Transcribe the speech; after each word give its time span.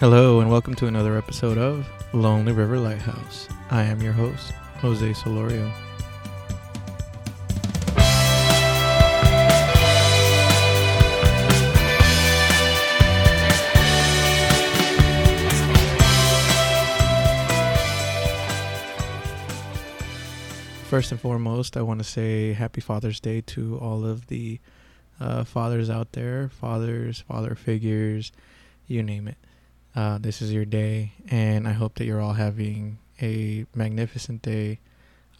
Hello, 0.00 0.40
and 0.40 0.50
welcome 0.50 0.74
to 0.76 0.86
another 0.86 1.18
episode 1.18 1.58
of 1.58 1.86
Lonely 2.14 2.52
River 2.52 2.78
Lighthouse. 2.78 3.46
I 3.70 3.82
am 3.82 4.00
your 4.00 4.14
host, 4.14 4.52
Jose 4.78 5.10
Solorio. 5.10 5.70
First 20.88 21.12
and 21.12 21.20
foremost, 21.20 21.76
I 21.76 21.82
want 21.82 22.00
to 22.00 22.04
say 22.04 22.54
Happy 22.54 22.80
Father's 22.80 23.20
Day 23.20 23.42
to 23.42 23.76
all 23.76 24.06
of 24.06 24.28
the 24.28 24.60
uh, 25.20 25.44
fathers 25.44 25.90
out 25.90 26.12
there, 26.12 26.48
fathers, 26.48 27.20
father 27.28 27.54
figures, 27.54 28.32
you 28.86 29.02
name 29.02 29.28
it. 29.28 29.36
Uh, 29.94 30.18
this 30.18 30.40
is 30.40 30.52
your 30.52 30.64
day, 30.64 31.12
and 31.28 31.66
I 31.66 31.72
hope 31.72 31.96
that 31.96 32.04
you're 32.04 32.20
all 32.20 32.34
having 32.34 32.98
a 33.20 33.66
magnificent 33.74 34.42
day. 34.42 34.78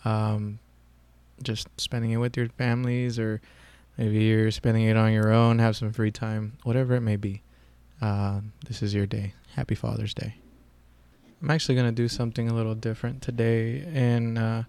Um, 0.04 0.58
just 1.42 1.68
spending 1.78 2.10
it 2.10 2.16
with 2.16 2.36
your 2.36 2.48
families, 2.48 3.18
or 3.18 3.40
maybe 3.96 4.24
you're 4.24 4.50
spending 4.50 4.84
it 4.84 4.96
on 4.96 5.12
your 5.12 5.32
own, 5.32 5.58
have 5.58 5.76
some 5.76 5.92
free 5.92 6.10
time, 6.10 6.58
whatever 6.64 6.94
it 6.94 7.00
may 7.00 7.16
be. 7.16 7.42
Uh, 8.00 8.40
this 8.66 8.82
is 8.82 8.94
your 8.94 9.06
day. 9.06 9.34
Happy 9.54 9.74
Father's 9.74 10.14
Day. 10.14 10.34
I'm 11.42 11.50
actually 11.50 11.74
going 11.74 11.86
to 11.86 11.92
do 11.92 12.08
something 12.08 12.48
a 12.48 12.54
little 12.54 12.74
different 12.74 13.22
today 13.22 13.80
in, 13.80 14.36
uh, 14.36 14.64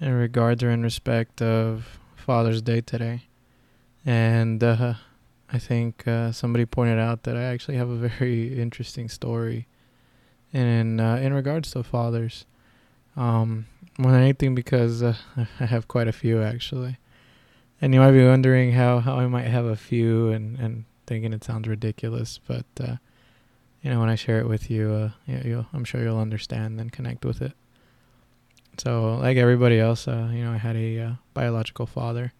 in 0.00 0.12
regards 0.12 0.62
or 0.62 0.70
in 0.70 0.82
respect 0.82 1.42
of 1.42 1.98
Father's 2.14 2.62
Day 2.62 2.80
today. 2.80 3.24
And 4.04 4.62
uh, 4.62 4.94
I 5.52 5.58
think 5.58 6.06
uh, 6.08 6.32
somebody 6.32 6.66
pointed 6.66 6.98
out 6.98 7.22
that 7.22 7.36
I 7.36 7.44
actually 7.44 7.76
have 7.76 7.88
a 7.88 7.96
very 7.96 8.58
interesting 8.60 9.08
story 9.08 9.66
in 10.52 11.00
uh, 11.00 11.16
in 11.16 11.32
regards 11.32 11.70
to 11.72 11.82
fathers. 11.82 12.46
Um, 13.16 13.66
more 13.98 14.12
than 14.12 14.22
anything, 14.22 14.54
because 14.54 15.02
uh, 15.02 15.14
I 15.60 15.66
have 15.66 15.88
quite 15.88 16.08
a 16.08 16.12
few 16.12 16.42
actually, 16.42 16.98
and 17.80 17.94
you 17.94 18.00
might 18.00 18.12
be 18.12 18.26
wondering 18.26 18.72
how, 18.72 18.98
how 19.00 19.16
I 19.16 19.26
might 19.26 19.46
have 19.46 19.64
a 19.64 19.76
few 19.76 20.30
and, 20.30 20.58
and 20.58 20.84
thinking 21.06 21.32
it 21.32 21.44
sounds 21.44 21.66
ridiculous, 21.66 22.38
but 22.46 22.66
uh, 22.80 22.96
you 23.82 23.90
know 23.90 24.00
when 24.00 24.10
I 24.10 24.14
share 24.16 24.38
it 24.38 24.48
with 24.48 24.70
you, 24.70 24.90
uh, 24.90 25.10
you 25.26 25.66
I'm 25.72 25.84
sure 25.84 26.02
you'll 26.02 26.18
understand 26.18 26.80
and 26.80 26.92
connect 26.92 27.24
with 27.24 27.40
it. 27.40 27.52
So, 28.78 29.14
like 29.14 29.38
everybody 29.38 29.80
else, 29.80 30.06
uh, 30.06 30.28
you 30.30 30.44
know, 30.44 30.52
I 30.52 30.58
had 30.58 30.76
a 30.76 31.18
biological 31.32 31.86
father 31.86 32.34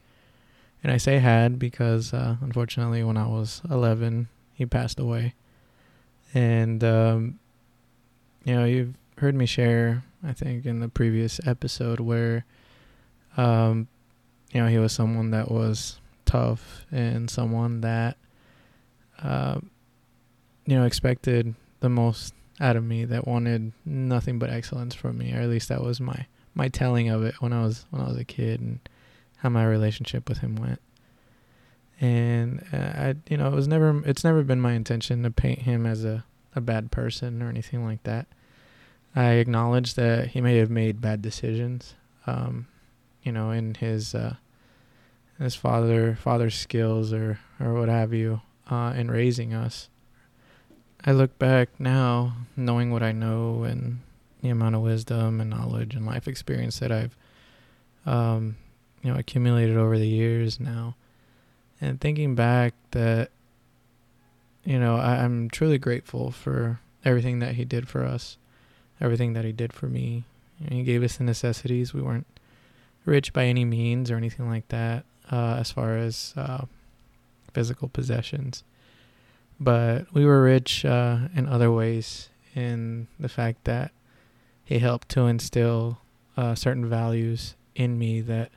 and 0.86 0.92
I 0.92 0.98
say 0.98 1.18
had 1.18 1.58
because 1.58 2.14
uh, 2.14 2.36
unfortunately, 2.40 3.02
when 3.02 3.16
I 3.16 3.26
was 3.26 3.60
11, 3.68 4.28
he 4.54 4.66
passed 4.66 5.00
away. 5.00 5.34
And, 6.32 6.84
um, 6.84 7.40
you 8.44 8.54
know, 8.54 8.64
you've 8.66 8.94
heard 9.18 9.34
me 9.34 9.46
share, 9.46 10.04
I 10.22 10.32
think, 10.32 10.64
in 10.64 10.78
the 10.78 10.88
previous 10.88 11.40
episode 11.44 11.98
where, 11.98 12.44
um, 13.36 13.88
you 14.52 14.60
know, 14.60 14.68
he 14.68 14.78
was 14.78 14.92
someone 14.92 15.32
that 15.32 15.50
was 15.50 15.98
tough 16.24 16.86
and 16.92 17.28
someone 17.28 17.80
that, 17.80 18.16
uh, 19.24 19.58
you 20.66 20.76
know, 20.76 20.84
expected 20.84 21.56
the 21.80 21.88
most 21.88 22.32
out 22.60 22.76
of 22.76 22.84
me, 22.84 23.04
that 23.06 23.26
wanted 23.26 23.72
nothing 23.84 24.38
but 24.38 24.50
excellence 24.50 24.94
from 24.94 25.18
me, 25.18 25.32
or 25.34 25.40
at 25.40 25.48
least 25.48 25.68
that 25.68 25.82
was 25.82 26.00
my 26.00 26.26
my 26.54 26.68
telling 26.68 27.08
of 27.08 27.24
it 27.24 27.34
when 27.40 27.52
I 27.52 27.64
was 27.64 27.86
when 27.90 28.02
I 28.02 28.06
was 28.06 28.18
a 28.18 28.24
kid 28.24 28.60
and 28.60 28.78
how 29.46 29.50
my 29.50 29.64
relationship 29.64 30.28
with 30.28 30.38
him 30.38 30.56
went. 30.56 30.80
And 32.00 32.64
uh, 32.72 32.76
I, 32.76 33.14
you 33.28 33.36
know, 33.36 33.46
it 33.46 33.54
was 33.54 33.68
never, 33.68 34.02
it's 34.04 34.24
never 34.24 34.42
been 34.42 34.60
my 34.60 34.72
intention 34.72 35.22
to 35.22 35.30
paint 35.30 35.60
him 35.60 35.86
as 35.86 36.04
a, 36.04 36.24
a 36.56 36.60
bad 36.60 36.90
person 36.90 37.40
or 37.42 37.48
anything 37.48 37.84
like 37.84 38.02
that. 38.02 38.26
I 39.14 39.34
acknowledge 39.34 39.94
that 39.94 40.30
he 40.30 40.40
may 40.40 40.56
have 40.56 40.68
made 40.68 41.00
bad 41.00 41.22
decisions, 41.22 41.94
um, 42.26 42.66
you 43.22 43.30
know, 43.30 43.52
in 43.52 43.76
his, 43.76 44.16
uh, 44.16 44.34
his 45.38 45.54
father, 45.54 46.18
father's 46.20 46.56
skills 46.56 47.12
or, 47.12 47.38
or 47.60 47.72
what 47.74 47.88
have 47.88 48.12
you, 48.12 48.40
uh, 48.68 48.94
in 48.96 49.12
raising 49.12 49.54
us. 49.54 49.88
I 51.04 51.12
look 51.12 51.38
back 51.38 51.68
now, 51.78 52.34
knowing 52.56 52.90
what 52.90 53.04
I 53.04 53.12
know 53.12 53.62
and 53.62 54.00
the 54.42 54.48
amount 54.48 54.74
of 54.74 54.82
wisdom 54.82 55.40
and 55.40 55.50
knowledge 55.50 55.94
and 55.94 56.04
life 56.04 56.26
experience 56.26 56.80
that 56.80 56.90
I've, 56.90 57.16
um, 58.04 58.56
you 59.06 59.12
know 59.12 59.18
accumulated 59.18 59.76
over 59.76 59.98
the 59.98 60.08
years 60.08 60.58
now. 60.58 60.96
And 61.80 62.00
thinking 62.00 62.34
back 62.34 62.74
that 62.90 63.30
you 64.64 64.80
know 64.80 64.96
I, 64.96 65.22
i'm 65.22 65.48
truly 65.48 65.78
grateful 65.78 66.32
for 66.32 66.80
everything 67.04 67.38
that 67.38 67.54
he 67.54 67.64
did 67.64 67.86
for 67.86 68.02
us 68.02 68.36
everything 69.00 69.32
that 69.34 69.44
he 69.44 69.52
did 69.52 69.72
for 69.72 69.86
me. 69.86 70.24
He 70.68 70.82
gave 70.82 71.02
us 71.02 71.16
the 71.16 71.24
necessities. 71.24 71.92
We 71.92 72.02
weren't 72.02 72.26
rich 73.04 73.32
by 73.32 73.44
any 73.44 73.64
means 73.64 74.10
or 74.10 74.16
anything 74.16 74.48
like 74.48 74.68
that 74.68 75.04
uh, 75.30 75.56
as 75.60 75.70
far 75.70 75.96
as 75.96 76.32
uh, 76.36 76.64
physical 77.52 77.88
possessions. 77.88 78.64
But 79.60 80.12
we 80.12 80.24
were 80.24 80.42
rich 80.42 80.84
uh, 80.84 81.28
in 81.34 81.46
other 81.46 81.70
ways 81.70 82.28
in 82.54 83.08
the 83.20 83.28
fact 83.28 83.64
that 83.64 83.92
he 84.64 84.78
helped 84.78 85.08
to 85.10 85.26
instill 85.26 85.98
uh, 86.36 86.54
certain 86.54 86.88
values 86.88 87.54
in 87.74 87.98
me 87.98 88.20
that 88.22 88.50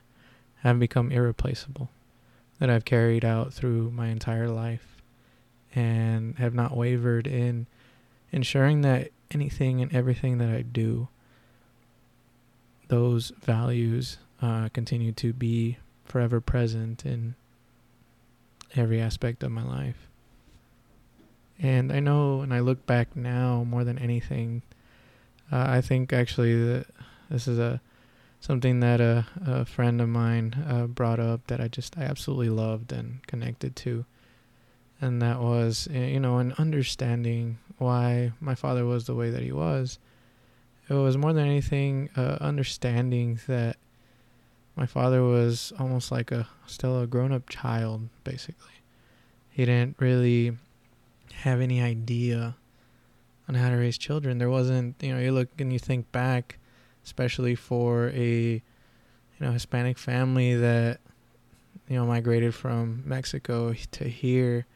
have 0.62 0.78
become 0.78 1.10
irreplaceable, 1.10 1.90
that 2.58 2.70
I've 2.70 2.84
carried 2.84 3.24
out 3.24 3.52
through 3.52 3.90
my 3.90 4.08
entire 4.08 4.48
life, 4.48 5.02
and 5.74 6.36
have 6.38 6.54
not 6.54 6.76
wavered 6.76 7.26
in 7.26 7.66
ensuring 8.32 8.82
that 8.82 9.10
anything 9.30 9.80
and 9.80 9.94
everything 9.94 10.38
that 10.38 10.48
I 10.48 10.62
do, 10.62 11.08
those 12.88 13.32
values 13.40 14.18
uh, 14.42 14.68
continue 14.72 15.12
to 15.12 15.32
be 15.32 15.78
forever 16.04 16.40
present 16.40 17.06
in 17.06 17.34
every 18.74 19.00
aspect 19.00 19.42
of 19.42 19.52
my 19.52 19.62
life. 19.62 20.08
And 21.58 21.92
I 21.92 22.00
know, 22.00 22.40
and 22.40 22.54
I 22.54 22.60
look 22.60 22.86
back 22.86 23.14
now 23.14 23.64
more 23.64 23.84
than 23.84 23.98
anything, 23.98 24.62
uh, 25.52 25.66
I 25.68 25.80
think 25.80 26.12
actually 26.12 26.64
that 26.64 26.86
this 27.28 27.46
is 27.46 27.58
a 27.58 27.80
something 28.40 28.80
that 28.80 29.00
a, 29.00 29.26
a 29.46 29.64
friend 29.64 30.00
of 30.00 30.08
mine 30.08 30.64
uh, 30.68 30.86
brought 30.86 31.20
up 31.20 31.46
that 31.48 31.60
I 31.60 31.68
just 31.68 31.96
I 31.98 32.02
absolutely 32.02 32.48
loved 32.48 32.90
and 32.90 33.24
connected 33.26 33.76
to, 33.76 34.06
and 35.00 35.20
that 35.22 35.40
was 35.40 35.86
you 35.92 36.18
know 36.18 36.38
an 36.38 36.54
understanding 36.58 37.58
why 37.78 38.32
my 38.40 38.54
father 38.54 38.84
was 38.84 39.06
the 39.06 39.14
way 39.14 39.30
that 39.30 39.42
he 39.42 39.52
was. 39.52 39.98
It 40.88 40.94
was 40.94 41.16
more 41.16 41.32
than 41.32 41.46
anything 41.46 42.10
uh, 42.16 42.38
understanding 42.40 43.38
that 43.46 43.76
my 44.74 44.86
father 44.86 45.22
was 45.22 45.72
almost 45.78 46.10
like 46.10 46.32
a 46.32 46.48
still 46.66 47.00
a 47.00 47.06
grown 47.06 47.32
up 47.32 47.48
child 47.48 48.08
basically. 48.24 48.72
He 49.50 49.64
didn't 49.66 49.96
really 49.98 50.56
have 51.34 51.60
any 51.60 51.80
idea 51.80 52.56
on 53.46 53.54
how 53.54 53.68
to 53.68 53.76
raise 53.76 53.98
children. 53.98 54.38
There 54.38 54.50
wasn't 54.50 54.96
you 55.00 55.12
know 55.12 55.20
you 55.20 55.32
look 55.32 55.48
and 55.58 55.72
you 55.72 55.78
think 55.78 56.10
back 56.12 56.56
especially 57.04 57.54
for 57.54 58.08
a 58.10 58.62
you 59.40 59.40
know 59.40 59.52
Hispanic 59.52 59.98
family 59.98 60.54
that 60.54 61.00
you 61.88 61.96
know 61.96 62.06
migrated 62.06 62.54
from 62.54 63.02
Mexico 63.06 63.74
to 63.92 64.04
here, 64.04 64.66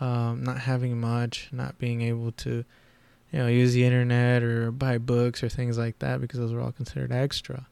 um, 0.00 0.42
not 0.42 0.58
having 0.58 1.00
much, 1.00 1.48
not 1.52 1.78
being 1.78 2.02
able 2.02 2.32
to 2.32 2.64
you 3.32 3.38
know 3.38 3.46
use 3.46 3.72
the 3.72 3.84
internet 3.84 4.42
or 4.42 4.70
buy 4.70 4.98
books 4.98 5.42
or 5.42 5.48
things 5.48 5.78
like 5.78 5.98
that 6.00 6.20
because 6.20 6.38
those 6.38 6.52
were 6.52 6.60
all 6.60 6.72
considered 6.72 7.12
extra. 7.12 7.66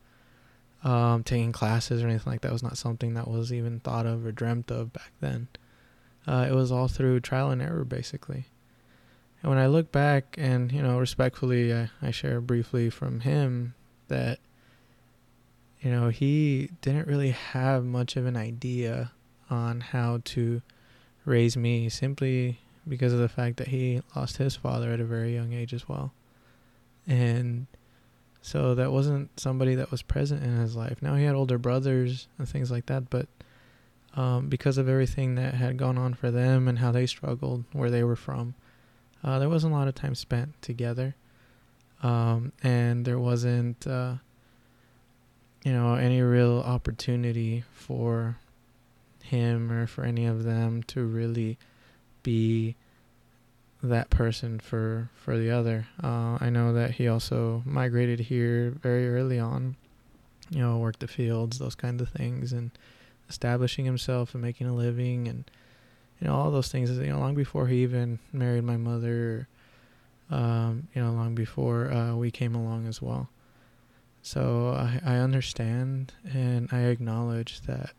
Um, 0.84 1.24
taking 1.24 1.50
classes 1.50 2.04
or 2.04 2.08
anything 2.08 2.30
like 2.30 2.42
that 2.42 2.52
was 2.52 2.62
not 2.62 2.78
something 2.78 3.14
that 3.14 3.26
was 3.26 3.52
even 3.52 3.80
thought 3.80 4.06
of 4.06 4.24
or 4.24 4.30
dreamt 4.30 4.70
of 4.70 4.92
back 4.92 5.10
then. 5.20 5.48
Uh, 6.24 6.46
it 6.48 6.54
was 6.54 6.70
all 6.70 6.86
through 6.86 7.18
trial 7.18 7.50
and 7.50 7.60
error, 7.60 7.84
basically. 7.84 8.44
And 9.42 9.50
when 9.50 9.58
I 9.58 9.66
look 9.66 9.92
back 9.92 10.34
and, 10.36 10.72
you 10.72 10.82
know, 10.82 10.98
respectfully, 10.98 11.72
I, 11.72 11.90
I 12.02 12.10
share 12.10 12.40
briefly 12.40 12.90
from 12.90 13.20
him 13.20 13.74
that, 14.08 14.40
you 15.80 15.90
know, 15.90 16.08
he 16.08 16.70
didn't 16.80 17.06
really 17.06 17.30
have 17.30 17.84
much 17.84 18.16
of 18.16 18.26
an 18.26 18.36
idea 18.36 19.12
on 19.48 19.80
how 19.80 20.20
to 20.24 20.60
raise 21.24 21.56
me 21.56 21.88
simply 21.88 22.58
because 22.86 23.12
of 23.12 23.20
the 23.20 23.28
fact 23.28 23.58
that 23.58 23.68
he 23.68 24.02
lost 24.16 24.38
his 24.38 24.56
father 24.56 24.92
at 24.92 25.00
a 25.00 25.04
very 25.04 25.34
young 25.34 25.52
age 25.52 25.72
as 25.72 25.88
well. 25.88 26.12
And 27.06 27.66
so 28.42 28.74
that 28.74 28.92
wasn't 28.92 29.38
somebody 29.38 29.74
that 29.76 29.90
was 29.90 30.02
present 30.02 30.42
in 30.42 30.56
his 30.56 30.74
life. 30.74 31.00
Now 31.00 31.14
he 31.14 31.24
had 31.24 31.34
older 31.34 31.58
brothers 31.58 32.28
and 32.38 32.48
things 32.48 32.70
like 32.70 32.86
that, 32.86 33.10
but 33.10 33.28
um, 34.14 34.48
because 34.48 34.78
of 34.78 34.88
everything 34.88 35.34
that 35.36 35.54
had 35.54 35.76
gone 35.76 35.98
on 35.98 36.14
for 36.14 36.30
them 36.30 36.66
and 36.66 36.78
how 36.78 36.90
they 36.90 37.06
struggled 37.06 37.64
where 37.72 37.90
they 37.90 38.02
were 38.02 38.16
from, 38.16 38.54
uh, 39.24 39.38
there 39.38 39.48
wasn't 39.48 39.72
a 39.72 39.76
lot 39.76 39.88
of 39.88 39.94
time 39.94 40.14
spent 40.14 40.60
together, 40.62 41.14
um, 42.02 42.52
and 42.62 43.04
there 43.04 43.18
wasn't, 43.18 43.86
uh, 43.86 44.14
you 45.64 45.72
know, 45.72 45.94
any 45.94 46.20
real 46.20 46.60
opportunity 46.60 47.64
for 47.72 48.38
him 49.22 49.70
or 49.70 49.86
for 49.86 50.04
any 50.04 50.24
of 50.26 50.44
them 50.44 50.82
to 50.84 51.04
really 51.04 51.58
be 52.22 52.76
that 53.82 54.10
person 54.10 54.58
for 54.58 55.10
for 55.14 55.36
the 55.38 55.50
other. 55.50 55.86
Uh, 56.02 56.38
I 56.40 56.50
know 56.50 56.72
that 56.72 56.92
he 56.92 57.08
also 57.08 57.62
migrated 57.64 58.20
here 58.20 58.70
very 58.70 59.08
early 59.08 59.38
on. 59.38 59.76
You 60.50 60.60
know, 60.60 60.78
worked 60.78 61.00
the 61.00 61.08
fields, 61.08 61.58
those 61.58 61.74
kinds 61.74 62.00
of 62.00 62.08
things, 62.08 62.52
and 62.52 62.70
establishing 63.28 63.84
himself 63.84 64.34
and 64.34 64.42
making 64.42 64.66
a 64.66 64.74
living, 64.74 65.28
and 65.28 65.44
you 66.20 66.26
know 66.26 66.34
all 66.34 66.50
those 66.50 66.68
things. 66.68 66.90
You 66.90 67.06
know, 67.06 67.18
long 67.18 67.34
before 67.34 67.66
he 67.66 67.82
even 67.82 68.18
married 68.32 68.64
my 68.64 68.76
mother, 68.76 69.48
um, 70.30 70.88
you 70.94 71.02
know, 71.02 71.12
long 71.12 71.34
before 71.34 71.90
uh, 71.92 72.14
we 72.14 72.30
came 72.30 72.54
along 72.54 72.86
as 72.86 73.00
well. 73.02 73.28
So 74.22 74.70
I 74.70 75.00
I 75.04 75.16
understand 75.16 76.12
and 76.32 76.68
I 76.72 76.82
acknowledge 76.82 77.62
that. 77.62 77.92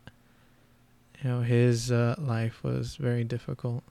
You 1.22 1.28
know, 1.28 1.40
his 1.42 1.92
uh, 1.92 2.14
life 2.18 2.64
was 2.64 2.96
very 2.96 3.24
difficult 3.24 3.84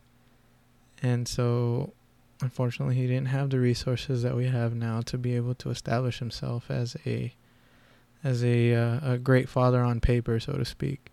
and 1.02 1.28
so, 1.28 1.94
unfortunately, 2.42 2.96
he 2.96 3.08
didn't 3.08 3.28
have 3.28 3.50
the 3.50 3.60
resources 3.60 4.22
that 4.24 4.36
we 4.36 4.48
have 4.48 4.76
now 4.76 5.02
to 5.02 5.18
be 5.18 5.36
able 5.36 5.56
to 5.56 5.70
establish 5.70 6.20
himself 6.20 6.70
as 6.70 6.98
a 7.06 7.34
as 8.24 8.44
a 8.44 8.74
uh, 8.74 9.14
a 9.14 9.18
great 9.18 9.48
father 9.48 9.82
on 9.82 10.02
paper, 10.02 10.40
so 10.40 10.54
to 10.54 10.66
speak. 10.66 11.12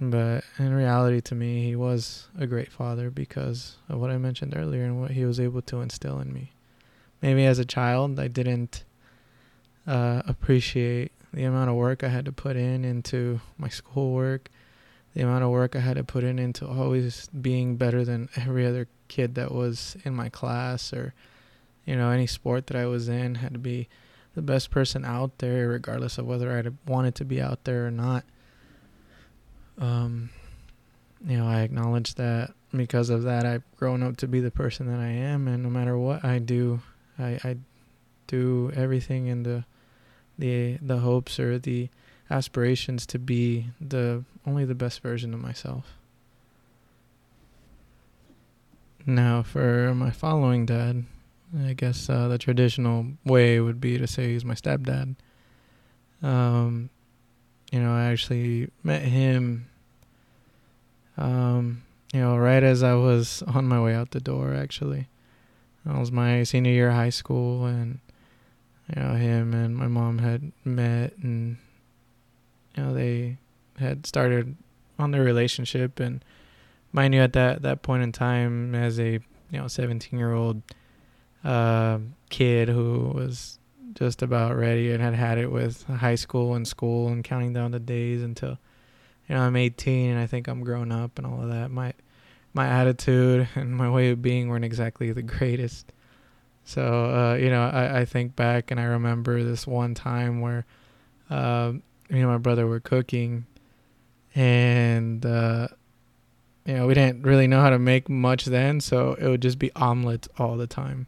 But 0.00 0.44
in 0.58 0.74
reality, 0.74 1.20
to 1.22 1.34
me, 1.34 1.64
he 1.64 1.74
was 1.74 2.28
a 2.38 2.46
great 2.46 2.70
father 2.70 3.10
because 3.10 3.76
of 3.88 3.98
what 3.98 4.10
I 4.10 4.18
mentioned 4.18 4.54
earlier 4.54 4.84
and 4.84 5.00
what 5.00 5.12
he 5.12 5.24
was 5.24 5.40
able 5.40 5.62
to 5.62 5.80
instill 5.80 6.20
in 6.20 6.32
me. 6.32 6.52
Maybe 7.22 7.46
as 7.46 7.58
a 7.58 7.64
child, 7.64 8.20
I 8.20 8.28
didn't 8.28 8.84
uh, 9.86 10.22
appreciate 10.26 11.12
the 11.32 11.44
amount 11.44 11.70
of 11.70 11.76
work 11.76 12.04
I 12.04 12.08
had 12.08 12.26
to 12.26 12.32
put 12.32 12.56
in 12.56 12.84
into 12.84 13.40
my 13.58 13.68
schoolwork 13.68 14.50
the 15.16 15.22
amount 15.22 15.42
of 15.42 15.50
work 15.50 15.74
I 15.74 15.80
had 15.80 15.96
to 15.96 16.04
put 16.04 16.24
in 16.24 16.38
into 16.38 16.68
always 16.68 17.28
being 17.28 17.76
better 17.76 18.04
than 18.04 18.28
every 18.36 18.66
other 18.66 18.86
kid 19.08 19.34
that 19.36 19.50
was 19.50 19.96
in 20.04 20.14
my 20.14 20.28
class 20.28 20.92
or 20.92 21.14
you 21.86 21.96
know 21.96 22.10
any 22.10 22.26
sport 22.26 22.66
that 22.66 22.76
I 22.76 22.84
was 22.84 23.08
in 23.08 23.36
had 23.36 23.54
to 23.54 23.58
be 23.58 23.88
the 24.34 24.42
best 24.42 24.70
person 24.70 25.06
out 25.06 25.38
there 25.38 25.68
regardless 25.68 26.18
of 26.18 26.26
whether 26.26 26.52
I 26.52 26.90
wanted 26.90 27.14
to 27.14 27.24
be 27.24 27.40
out 27.40 27.64
there 27.64 27.86
or 27.86 27.90
not 27.90 28.24
um 29.78 30.30
you 31.26 31.36
know 31.36 31.46
I 31.46 31.60
acknowledge 31.60 32.14
that 32.14 32.52
because 32.74 33.10
of 33.10 33.22
that 33.24 33.44
I've 33.46 33.64
grown 33.76 34.02
up 34.02 34.16
to 34.18 34.28
be 34.28 34.40
the 34.40 34.50
person 34.50 34.86
that 34.86 35.00
I 35.00 35.08
am 35.08 35.48
and 35.48 35.62
no 35.62 35.70
matter 35.70 35.96
what 35.98 36.24
I 36.24 36.38
do 36.38 36.80
I 37.18 37.38
I 37.42 37.56
do 38.26 38.72
everything 38.74 39.26
in 39.26 39.42
the 39.42 39.64
the 40.38 40.78
the 40.82 40.98
hopes 40.98 41.38
or 41.38 41.58
the 41.58 41.88
aspirations 42.30 43.06
to 43.06 43.18
be 43.18 43.66
the 43.80 44.24
only 44.46 44.64
the 44.64 44.74
best 44.74 45.00
version 45.00 45.32
of 45.32 45.40
myself. 45.40 45.94
Now, 49.04 49.42
for 49.42 49.94
my 49.94 50.10
following 50.10 50.66
dad, 50.66 51.04
I 51.64 51.74
guess 51.74 52.10
uh, 52.10 52.26
the 52.26 52.38
traditional 52.38 53.06
way 53.24 53.60
would 53.60 53.80
be 53.80 53.98
to 53.98 54.06
say 54.06 54.32
he's 54.32 54.44
my 54.44 54.54
stepdad. 54.54 55.14
Um, 56.22 56.90
you 57.72 57.80
know, 57.80 57.92
I 57.92 58.04
actually 58.04 58.70
met 58.82 59.02
him, 59.02 59.68
um, 61.16 61.82
you 62.12 62.20
know, 62.20 62.36
right 62.36 62.62
as 62.62 62.82
I 62.82 62.94
was 62.94 63.42
on 63.46 63.66
my 63.66 63.80
way 63.80 63.94
out 63.94 64.10
the 64.10 64.20
door, 64.20 64.54
actually. 64.54 65.08
That 65.84 65.98
was 65.98 66.10
my 66.10 66.42
senior 66.42 66.72
year 66.72 66.88
of 66.88 66.94
high 66.94 67.10
school, 67.10 67.64
and, 67.64 68.00
you 68.94 69.00
know, 69.00 69.14
him 69.14 69.54
and 69.54 69.76
my 69.76 69.86
mom 69.86 70.18
had 70.18 70.52
met, 70.64 71.16
and 71.18 71.58
you 72.76 72.82
know 72.82 72.94
they 72.94 73.38
had 73.78 74.06
started 74.06 74.56
on 74.98 75.10
their 75.10 75.22
relationship 75.22 76.00
and 76.00 76.24
mind 76.92 77.14
you 77.14 77.20
at 77.20 77.32
that 77.32 77.62
that 77.62 77.82
point 77.82 78.02
in 78.02 78.12
time 78.12 78.74
as 78.74 78.98
a 78.98 79.12
you 79.50 79.58
know 79.58 79.68
17 79.68 80.18
year 80.18 80.32
old 80.32 80.62
uh, 81.44 81.98
kid 82.30 82.68
who 82.68 83.12
was 83.14 83.58
just 83.96 84.20
about 84.22 84.54
ready 84.54 84.92
and 84.92 85.02
had 85.02 85.14
had 85.14 85.38
it 85.38 85.50
with 85.50 85.84
high 85.84 86.14
school 86.14 86.54
and 86.54 86.68
school 86.68 87.08
and 87.08 87.24
counting 87.24 87.54
down 87.54 87.70
the 87.70 87.80
days 87.80 88.22
until 88.22 88.58
you 89.28 89.34
know 89.34 89.40
I'm 89.40 89.56
18 89.56 90.10
and 90.10 90.20
I 90.20 90.26
think 90.26 90.46
I'm 90.46 90.62
grown 90.62 90.92
up 90.92 91.18
and 91.18 91.26
all 91.26 91.42
of 91.42 91.48
that. 91.48 91.70
My 91.70 91.94
my 92.52 92.66
attitude 92.66 93.48
and 93.54 93.74
my 93.74 93.90
way 93.90 94.10
of 94.10 94.22
being 94.22 94.48
weren't 94.48 94.64
exactly 94.64 95.10
the 95.12 95.22
greatest. 95.22 95.92
So 96.64 96.82
uh, 96.82 97.34
you 97.36 97.48
know 97.48 97.62
I, 97.62 98.00
I 98.00 98.04
think 98.04 98.36
back 98.36 98.70
and 98.70 98.78
I 98.78 98.84
remember 98.84 99.42
this 99.42 99.66
one 99.66 99.94
time 99.94 100.40
where 100.40 100.66
uh, 101.30 101.72
me 102.10 102.20
and 102.20 102.28
my 102.28 102.38
brother 102.38 102.66
were 102.66 102.80
cooking, 102.80 103.46
and 104.34 105.24
uh, 105.24 105.68
you 106.66 106.74
know 106.74 106.86
we 106.86 106.94
didn't 106.94 107.22
really 107.22 107.46
know 107.46 107.62
how 107.62 107.70
to 107.70 107.78
make 107.78 108.08
much 108.10 108.44
then, 108.44 108.80
so 108.80 109.14
it 109.14 109.26
would 109.26 109.42
just 109.42 109.58
be 109.58 109.72
omelets 109.74 110.28
all 110.38 110.56
the 110.56 110.66
time, 110.66 111.06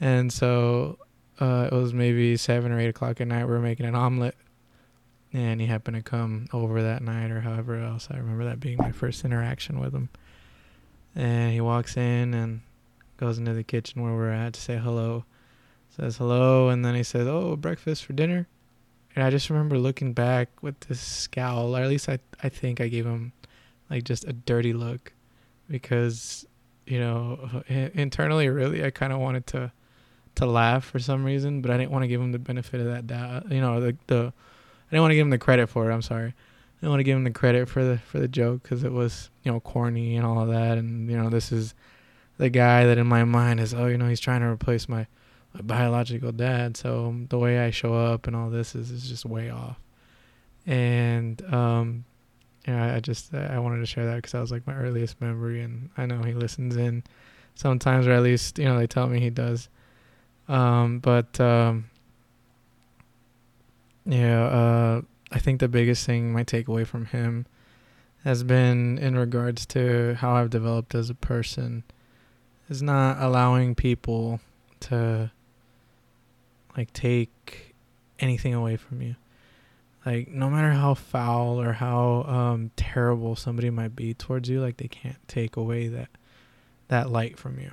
and 0.00 0.32
so 0.32 0.98
uh, 1.40 1.68
it 1.70 1.74
was 1.74 1.92
maybe 1.92 2.36
seven 2.36 2.72
or 2.72 2.80
eight 2.80 2.88
o'clock 2.88 3.20
at 3.20 3.28
night. 3.28 3.44
We 3.44 3.52
were 3.52 3.60
making 3.60 3.86
an 3.86 3.94
omelet, 3.94 4.36
and 5.32 5.60
he 5.60 5.66
happened 5.66 5.96
to 5.96 6.02
come 6.02 6.48
over 6.52 6.82
that 6.82 7.02
night 7.02 7.30
or 7.30 7.40
however 7.40 7.76
else. 7.76 8.08
I 8.10 8.16
remember 8.16 8.44
that 8.44 8.60
being 8.60 8.78
my 8.78 8.92
first 8.92 9.24
interaction 9.24 9.78
with 9.78 9.94
him, 9.94 10.08
and 11.14 11.52
he 11.52 11.60
walks 11.60 11.96
in 11.96 12.34
and 12.34 12.60
goes 13.16 13.38
into 13.38 13.52
the 13.52 13.64
kitchen 13.64 14.02
where 14.02 14.12
we're 14.12 14.30
at 14.30 14.54
to 14.54 14.60
say 14.60 14.78
hello. 14.78 15.24
Says 15.90 16.16
hello, 16.18 16.68
and 16.68 16.84
then 16.84 16.94
he 16.94 17.02
says, 17.02 17.26
"Oh, 17.26 17.56
breakfast 17.56 18.04
for 18.04 18.12
dinner." 18.12 18.46
And 19.14 19.24
I 19.24 19.30
just 19.30 19.50
remember 19.50 19.78
looking 19.78 20.12
back 20.12 20.48
with 20.62 20.78
this 20.80 21.00
scowl, 21.00 21.76
or 21.76 21.82
at 21.82 21.88
least 21.88 22.08
I 22.08 22.18
I 22.42 22.48
think 22.48 22.80
I 22.80 22.88
gave 22.88 23.06
him 23.06 23.32
like 23.90 24.04
just 24.04 24.24
a 24.24 24.32
dirty 24.32 24.72
look 24.72 25.12
because 25.68 26.46
you 26.86 27.00
know 27.00 27.62
internally 27.68 28.48
really 28.48 28.84
I 28.84 28.90
kind 28.90 29.12
of 29.12 29.18
wanted 29.18 29.46
to 29.48 29.72
to 30.38 30.46
laugh 30.46 30.84
for 30.84 30.98
some 30.98 31.24
reason, 31.24 31.60
but 31.60 31.70
I 31.70 31.76
didn't 31.76 31.90
want 31.90 32.02
to 32.02 32.08
give 32.08 32.20
him 32.20 32.32
the 32.32 32.38
benefit 32.38 32.80
of 32.80 32.86
that 32.86 33.06
doubt. 33.06 33.50
You 33.50 33.60
know, 33.60 33.80
the 33.80 33.96
the 34.06 34.32
I 34.32 34.90
didn't 34.90 35.02
want 35.02 35.12
to 35.12 35.16
give 35.16 35.26
him 35.26 35.30
the 35.30 35.38
credit 35.38 35.68
for 35.68 35.90
it. 35.90 35.94
I'm 35.94 36.02
sorry. 36.02 36.28
I 36.28 36.80
didn't 36.80 36.90
want 36.90 37.00
to 37.00 37.04
give 37.04 37.16
him 37.16 37.24
the 37.24 37.30
credit 37.30 37.68
for 37.68 37.84
the 37.84 37.98
for 37.98 38.18
the 38.18 38.28
joke 38.28 38.62
because 38.62 38.84
it 38.84 38.92
was 38.92 39.30
you 39.42 39.52
know 39.52 39.60
corny 39.60 40.16
and 40.16 40.26
all 40.26 40.40
of 40.40 40.48
that, 40.48 40.78
and 40.78 41.10
you 41.10 41.16
know 41.16 41.28
this 41.30 41.52
is 41.52 41.74
the 42.38 42.48
guy 42.48 42.86
that 42.86 42.98
in 42.98 43.06
my 43.06 43.24
mind 43.24 43.60
is 43.60 43.74
oh 43.74 43.86
you 43.86 43.98
know 43.98 44.08
he's 44.08 44.20
trying 44.20 44.40
to 44.40 44.46
replace 44.46 44.88
my 44.88 45.06
my 45.54 45.60
biological 45.62 46.32
dad. 46.32 46.76
So 46.76 47.14
the 47.28 47.38
way 47.38 47.58
I 47.58 47.70
show 47.70 47.94
up 47.94 48.26
and 48.26 48.36
all 48.36 48.50
this 48.50 48.74
is, 48.74 48.90
is 48.90 49.08
just 49.08 49.24
way 49.24 49.50
off. 49.50 49.78
And, 50.66 51.42
um, 51.52 52.04
you 52.66 52.74
yeah, 52.74 52.94
I 52.94 53.00
just, 53.00 53.32
I 53.34 53.58
wanted 53.58 53.80
to 53.80 53.86
share 53.86 54.04
that 54.06 54.16
because 54.16 54.32
that 54.32 54.40
was 54.40 54.52
like 54.52 54.66
my 54.66 54.74
earliest 54.74 55.20
memory. 55.20 55.62
And 55.62 55.90
I 55.96 56.06
know 56.06 56.22
he 56.22 56.34
listens 56.34 56.76
in 56.76 57.02
sometimes, 57.54 58.06
or 58.06 58.12
at 58.12 58.22
least, 58.22 58.58
you 58.58 58.66
know, 58.66 58.78
they 58.78 58.86
tell 58.86 59.06
me 59.06 59.20
he 59.20 59.30
does. 59.30 59.68
Um, 60.48 60.98
but, 61.00 61.38
um, 61.40 61.90
yeah, 64.06 64.44
uh, 64.44 65.02
I 65.30 65.38
think 65.38 65.60
the 65.60 65.68
biggest 65.68 66.06
thing 66.06 66.32
my 66.32 66.44
takeaway 66.44 66.86
from 66.86 67.06
him 67.06 67.46
has 68.24 68.42
been 68.42 68.98
in 68.98 69.16
regards 69.16 69.66
to 69.66 70.14
how 70.14 70.34
I've 70.34 70.50
developed 70.50 70.94
as 70.94 71.10
a 71.10 71.14
person 71.14 71.84
is 72.68 72.82
not 72.82 73.22
allowing 73.22 73.74
people 73.74 74.40
to 74.80 75.30
like 76.76 76.92
take 76.92 77.74
anything 78.18 78.54
away 78.54 78.76
from 78.76 79.02
you. 79.02 79.16
Like 80.06 80.28
no 80.28 80.48
matter 80.48 80.72
how 80.72 80.94
foul 80.94 81.60
or 81.60 81.72
how 81.72 82.22
um, 82.22 82.70
terrible 82.76 83.36
somebody 83.36 83.70
might 83.70 83.94
be 83.94 84.14
towards 84.14 84.48
you, 84.48 84.60
like 84.60 84.78
they 84.78 84.88
can't 84.88 85.18
take 85.28 85.56
away 85.56 85.88
that 85.88 86.08
that 86.88 87.10
light 87.10 87.38
from 87.38 87.58
you. 87.58 87.72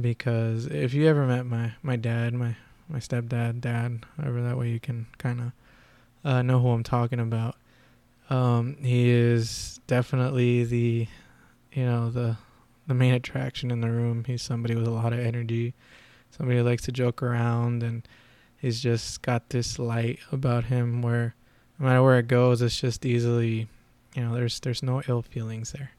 Because 0.00 0.66
if 0.66 0.92
you 0.92 1.06
ever 1.06 1.26
met 1.26 1.46
my 1.46 1.72
my 1.82 1.96
dad, 1.96 2.34
my 2.34 2.56
my 2.88 2.98
stepdad, 2.98 3.60
dad, 3.60 4.04
however 4.16 4.42
that 4.42 4.58
way 4.58 4.70
you 4.70 4.80
can 4.80 5.06
kind 5.18 5.40
of 5.40 5.52
uh, 6.24 6.42
know 6.42 6.60
who 6.60 6.68
I'm 6.68 6.82
talking 6.82 7.20
about. 7.20 7.56
Um, 8.30 8.76
he 8.82 9.08
is 9.08 9.80
definitely 9.86 10.64
the, 10.64 11.06
you 11.72 11.84
know, 11.84 12.10
the 12.10 12.36
the 12.86 12.94
main 12.94 13.14
attraction 13.14 13.70
in 13.70 13.80
the 13.80 13.90
room. 13.90 14.24
He's 14.24 14.42
somebody 14.42 14.74
with 14.74 14.86
a 14.86 14.90
lot 14.90 15.12
of 15.12 15.20
energy 15.20 15.74
somebody 16.30 16.58
who 16.58 16.64
likes 16.64 16.82
to 16.82 16.92
joke 16.92 17.22
around 17.22 17.82
and 17.82 18.06
he's 18.58 18.80
just 18.80 19.22
got 19.22 19.50
this 19.50 19.78
light 19.78 20.18
about 20.32 20.64
him 20.64 21.02
where 21.02 21.34
no 21.78 21.86
matter 21.86 22.02
where 22.02 22.18
it 22.18 22.28
goes 22.28 22.62
it's 22.62 22.80
just 22.80 23.04
easily 23.04 23.68
you 24.14 24.22
know 24.22 24.34
there's 24.34 24.60
there's 24.60 24.82
no 24.82 25.02
ill 25.08 25.22
feelings 25.22 25.72
there 25.72 25.92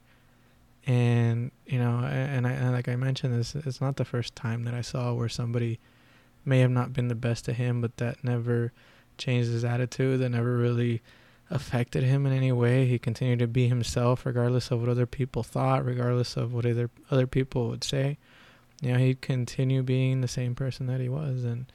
and 0.90 1.52
you 1.68 1.78
know 1.78 2.00
and 2.00 2.48
I 2.48 2.52
and 2.52 2.72
like 2.72 2.90
I 2.90 2.96
mentioned 2.96 3.34
this 3.34 3.54
it's 3.54 3.80
not 3.80 3.98
the 3.98 4.06
first 4.06 4.36
time 4.36 4.64
that 4.64 4.74
I 4.74 4.82
saw 4.82 5.14
where 5.14 5.30
somebody 5.30 5.80
may 6.44 6.60
have 6.60 6.72
not 6.72 6.94
been 6.94 7.10
the 7.10 7.16
best 7.16 7.46
to 7.46 7.54
him 7.54 7.80
but 7.80 7.98
that 7.98 8.24
never 8.24 8.74
changed 9.16 9.52
his 9.52 9.64
attitude 9.64 10.20
that 10.20 10.30
never 10.30 10.58
really 10.58 11.04
affected 11.52 12.04
him 12.04 12.26
in 12.26 12.34
any 12.34 12.52
way. 12.52 12.86
He 12.86 12.98
continued 12.98 13.40
to 13.40 13.48
be 13.48 13.68
himself 13.68 14.26
regardless 14.26 14.72
of 14.72 14.80
what 14.80 14.90
other 14.90 15.06
people 15.06 15.44
thought 15.44 15.86
regardless 15.86 16.36
of 16.36 16.54
what 16.54 16.66
other 16.66 16.90
other 17.12 17.28
people 17.28 17.70
would 17.70 17.84
say. 17.84 18.18
You 18.82 18.94
know, 18.94 18.98
he'd 18.98 19.22
continue 19.22 19.84
being 19.84 20.22
the 20.22 20.28
same 20.28 20.56
person 20.56 20.88
that 20.88 21.02
he 21.02 21.10
was, 21.10 21.44
and 21.44 21.66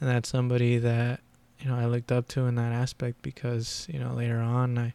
and 0.00 0.08
that's 0.08 0.28
somebody 0.28 0.78
that 0.78 1.20
you 1.58 1.68
know 1.68 1.76
I 1.76 1.84
looked 1.84 2.12
up 2.12 2.28
to 2.28 2.46
in 2.46 2.54
that 2.54 2.72
aspect 2.72 3.20
because 3.20 3.86
you 3.90 3.98
know 3.98 4.14
later 4.14 4.38
on 4.38 4.78
I 4.78 4.94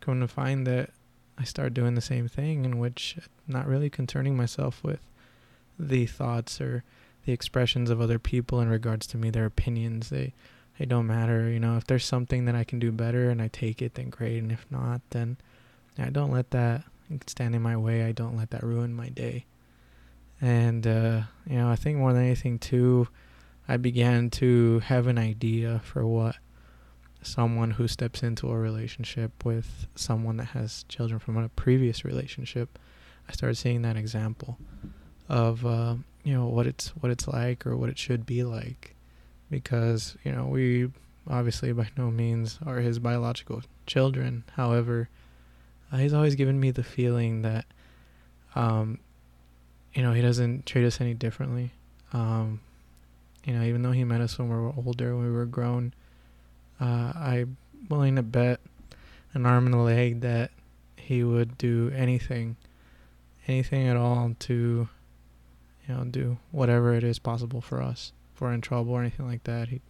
come 0.00 0.20
to 0.20 0.28
find 0.28 0.66
that 0.66 0.90
I 1.40 1.44
start 1.44 1.72
doing 1.72 1.94
the 1.94 2.02
same 2.02 2.28
thing, 2.28 2.66
in 2.66 2.78
which 2.78 3.16
not 3.48 3.66
really 3.66 3.88
concerning 3.88 4.36
myself 4.36 4.84
with 4.84 5.00
the 5.78 6.04
thoughts 6.04 6.60
or 6.60 6.84
the 7.24 7.32
expressions 7.32 7.88
of 7.88 7.98
other 7.98 8.18
people 8.18 8.60
in 8.60 8.68
regards 8.68 9.06
to 9.08 9.16
me, 9.16 9.30
their 9.30 9.46
opinions. 9.46 10.10
They 10.10 10.34
they 10.78 10.84
don't 10.84 11.06
matter. 11.06 11.48
You 11.48 11.58
know, 11.58 11.78
if 11.78 11.86
there's 11.86 12.04
something 12.04 12.44
that 12.44 12.54
I 12.54 12.64
can 12.64 12.78
do 12.78 12.92
better 12.92 13.30
and 13.30 13.40
I 13.40 13.48
take 13.48 13.80
it, 13.80 13.94
then 13.94 14.10
great. 14.10 14.38
And 14.38 14.52
if 14.52 14.66
not, 14.70 15.00
then 15.10 15.38
I 15.98 16.10
don't 16.10 16.30
let 16.30 16.50
that 16.50 16.84
stand 17.26 17.54
in 17.54 17.62
my 17.62 17.76
way. 17.76 18.04
I 18.04 18.12
don't 18.12 18.36
let 18.36 18.50
that 18.50 18.62
ruin 18.62 18.92
my 18.92 19.08
day. 19.08 19.46
And 20.42 20.86
uh, 20.86 21.22
you 21.46 21.56
know, 21.56 21.70
I 21.70 21.76
think 21.76 21.96
more 21.96 22.12
than 22.12 22.22
anything 22.22 22.58
too, 22.58 23.08
I 23.66 23.78
began 23.78 24.28
to 24.30 24.80
have 24.80 25.06
an 25.06 25.16
idea 25.16 25.80
for 25.84 26.06
what 26.06 26.36
someone 27.22 27.72
who 27.72 27.86
steps 27.86 28.22
into 28.22 28.50
a 28.50 28.56
relationship 28.58 29.44
with 29.44 29.86
someone 29.94 30.36
that 30.38 30.46
has 30.46 30.84
children 30.88 31.18
from 31.18 31.36
a 31.36 31.48
previous 31.50 32.04
relationship. 32.04 32.78
I 33.28 33.32
started 33.32 33.56
seeing 33.56 33.82
that 33.82 33.96
example 33.96 34.58
of 35.28 35.64
uh, 35.64 35.94
you 36.24 36.34
know 36.34 36.46
what 36.46 36.66
it's 36.66 36.88
what 36.88 37.12
it's 37.12 37.28
like 37.28 37.66
or 37.66 37.76
what 37.76 37.88
it 37.88 37.98
should 37.98 38.26
be 38.26 38.42
like 38.42 38.94
because 39.50 40.16
you 40.24 40.32
know 40.32 40.46
we 40.46 40.90
obviously 41.28 41.72
by 41.72 41.88
no 41.96 42.10
means 42.10 42.58
are 42.66 42.78
his 42.78 42.98
biological 42.98 43.62
children. 43.86 44.44
However, 44.56 45.08
uh, 45.92 45.98
he's 45.98 46.14
always 46.14 46.34
given 46.34 46.58
me 46.58 46.70
the 46.70 46.82
feeling 46.82 47.42
that, 47.42 47.64
um, 48.54 48.98
you 49.94 50.02
know, 50.02 50.12
he 50.12 50.22
doesn't 50.22 50.66
treat 50.66 50.86
us 50.86 51.00
any 51.00 51.14
differently. 51.14 51.72
Um, 52.12 52.60
you 53.44 53.54
know, 53.54 53.62
even 53.62 53.82
though 53.82 53.92
he 53.92 54.04
met 54.04 54.20
us 54.20 54.38
when 54.38 54.48
we 54.48 54.54
were 54.54 54.72
older, 54.76 55.16
when 55.16 55.24
we 55.24 55.32
were 55.32 55.46
grown, 55.46 55.94
uh, 56.80 57.12
I'm 57.14 57.56
willing 57.88 58.16
to 58.16 58.22
bet 58.22 58.60
an 59.34 59.46
arm 59.46 59.66
and 59.66 59.74
a 59.74 59.78
leg 59.78 60.20
that 60.20 60.50
he 60.96 61.22
would 61.22 61.58
do 61.58 61.92
anything, 61.94 62.56
anything 63.46 63.86
at 63.88 63.96
all 63.96 64.34
to, 64.38 64.88
you 65.88 65.94
know, 65.94 66.04
do 66.04 66.38
whatever 66.50 66.94
it 66.94 67.04
is 67.04 67.18
possible 67.18 67.60
for 67.60 67.82
us 67.82 68.12
if 68.40 68.42
we're 68.42 68.54
in 68.54 68.62
trouble 68.62 68.94
or 68.94 69.00
anything 69.00 69.26
like 69.26 69.44
that, 69.44 69.68
he'd 69.68 69.82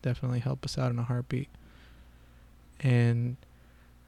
definitely 0.00 0.38
help 0.38 0.64
us 0.64 0.78
out 0.78 0.90
in 0.90 0.98
a 0.98 1.02
heartbeat. 1.02 1.50
And 2.80 3.36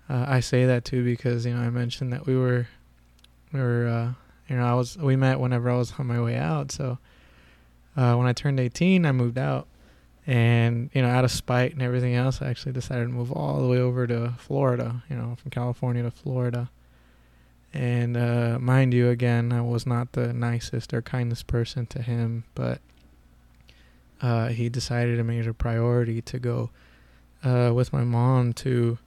uh, 0.09 0.25
I 0.27 0.41
say 0.41 0.65
that 0.65 0.87
too 0.87 1.05
because 1.05 1.45
you 1.45 1.53
know 1.53 1.61
I 1.61 1.69
mentioned 1.69 2.11
that 2.15 2.25
we 2.25 2.35
were, 2.35 2.69
we 3.53 3.61
were, 3.61 3.87
uh, 3.87 4.12
you 4.49 4.57
know, 4.57 4.65
I 4.65 4.73
was 4.73 4.97
we 4.97 5.15
met 5.15 5.41
whenever 5.41 5.69
I 5.69 5.77
was 5.77 5.93
on 5.99 6.07
my 6.07 6.23
way 6.23 6.37
out. 6.37 6.73
So 6.73 6.97
uh, 7.95 8.15
when 8.15 8.27
I 8.27 8.33
turned 8.33 8.59
18, 8.59 9.05
I 9.05 9.12
moved 9.12 9.37
out, 9.37 9.69
and 10.26 10.91
you 10.93 11.02
know, 11.02 11.09
out 11.09 11.25
of 11.25 11.31
spite 11.31 11.73
and 11.73 11.83
everything 11.83 12.14
else, 12.14 12.41
I 12.41 12.49
actually 12.49 12.73
decided 12.73 13.05
to 13.05 13.11
move 13.11 13.33
all 13.33 13.61
the 13.61 13.69
way 13.69 13.79
over 13.79 14.07
to 14.07 14.35
Florida. 14.38 15.02
You 15.09 15.17
know, 15.17 15.37
from 15.41 15.50
California 15.50 16.02
to 16.02 16.11
Florida. 16.11 16.71
And 17.75 18.17
uh, 18.17 18.59
mind 18.61 18.93
you, 18.93 19.09
again, 19.09 19.50
I 19.50 19.62
was 19.62 19.87
not 19.87 20.12
the 20.12 20.33
nicest 20.33 20.93
or 20.93 21.00
kindest 21.00 21.47
person 21.47 21.87
to 21.87 22.02
him, 22.02 22.45
but 22.55 22.81
uh, 24.21 24.49
he 24.49 24.69
decided 24.69 25.17
to 25.17 25.25
make 25.25 25.41
it 25.41 25.49
a 25.49 25.55
priority 25.55 26.21
to 26.23 26.38
go 26.38 26.71
uh, 27.43 27.73
with 27.75 27.93
my 27.93 28.05
mom 28.05 28.52
to 28.52 28.99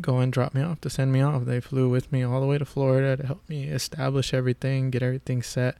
go 0.00 0.18
and 0.18 0.32
drop 0.32 0.54
me 0.54 0.62
off, 0.62 0.80
to 0.82 0.90
send 0.90 1.12
me 1.12 1.20
off. 1.20 1.44
They 1.44 1.60
flew 1.60 1.88
with 1.88 2.10
me 2.10 2.22
all 2.22 2.40
the 2.40 2.46
way 2.46 2.58
to 2.58 2.64
Florida 2.64 3.16
to 3.16 3.26
help 3.26 3.48
me 3.48 3.64
establish 3.64 4.34
everything, 4.34 4.90
get 4.90 5.02
everything 5.02 5.42
set, 5.42 5.76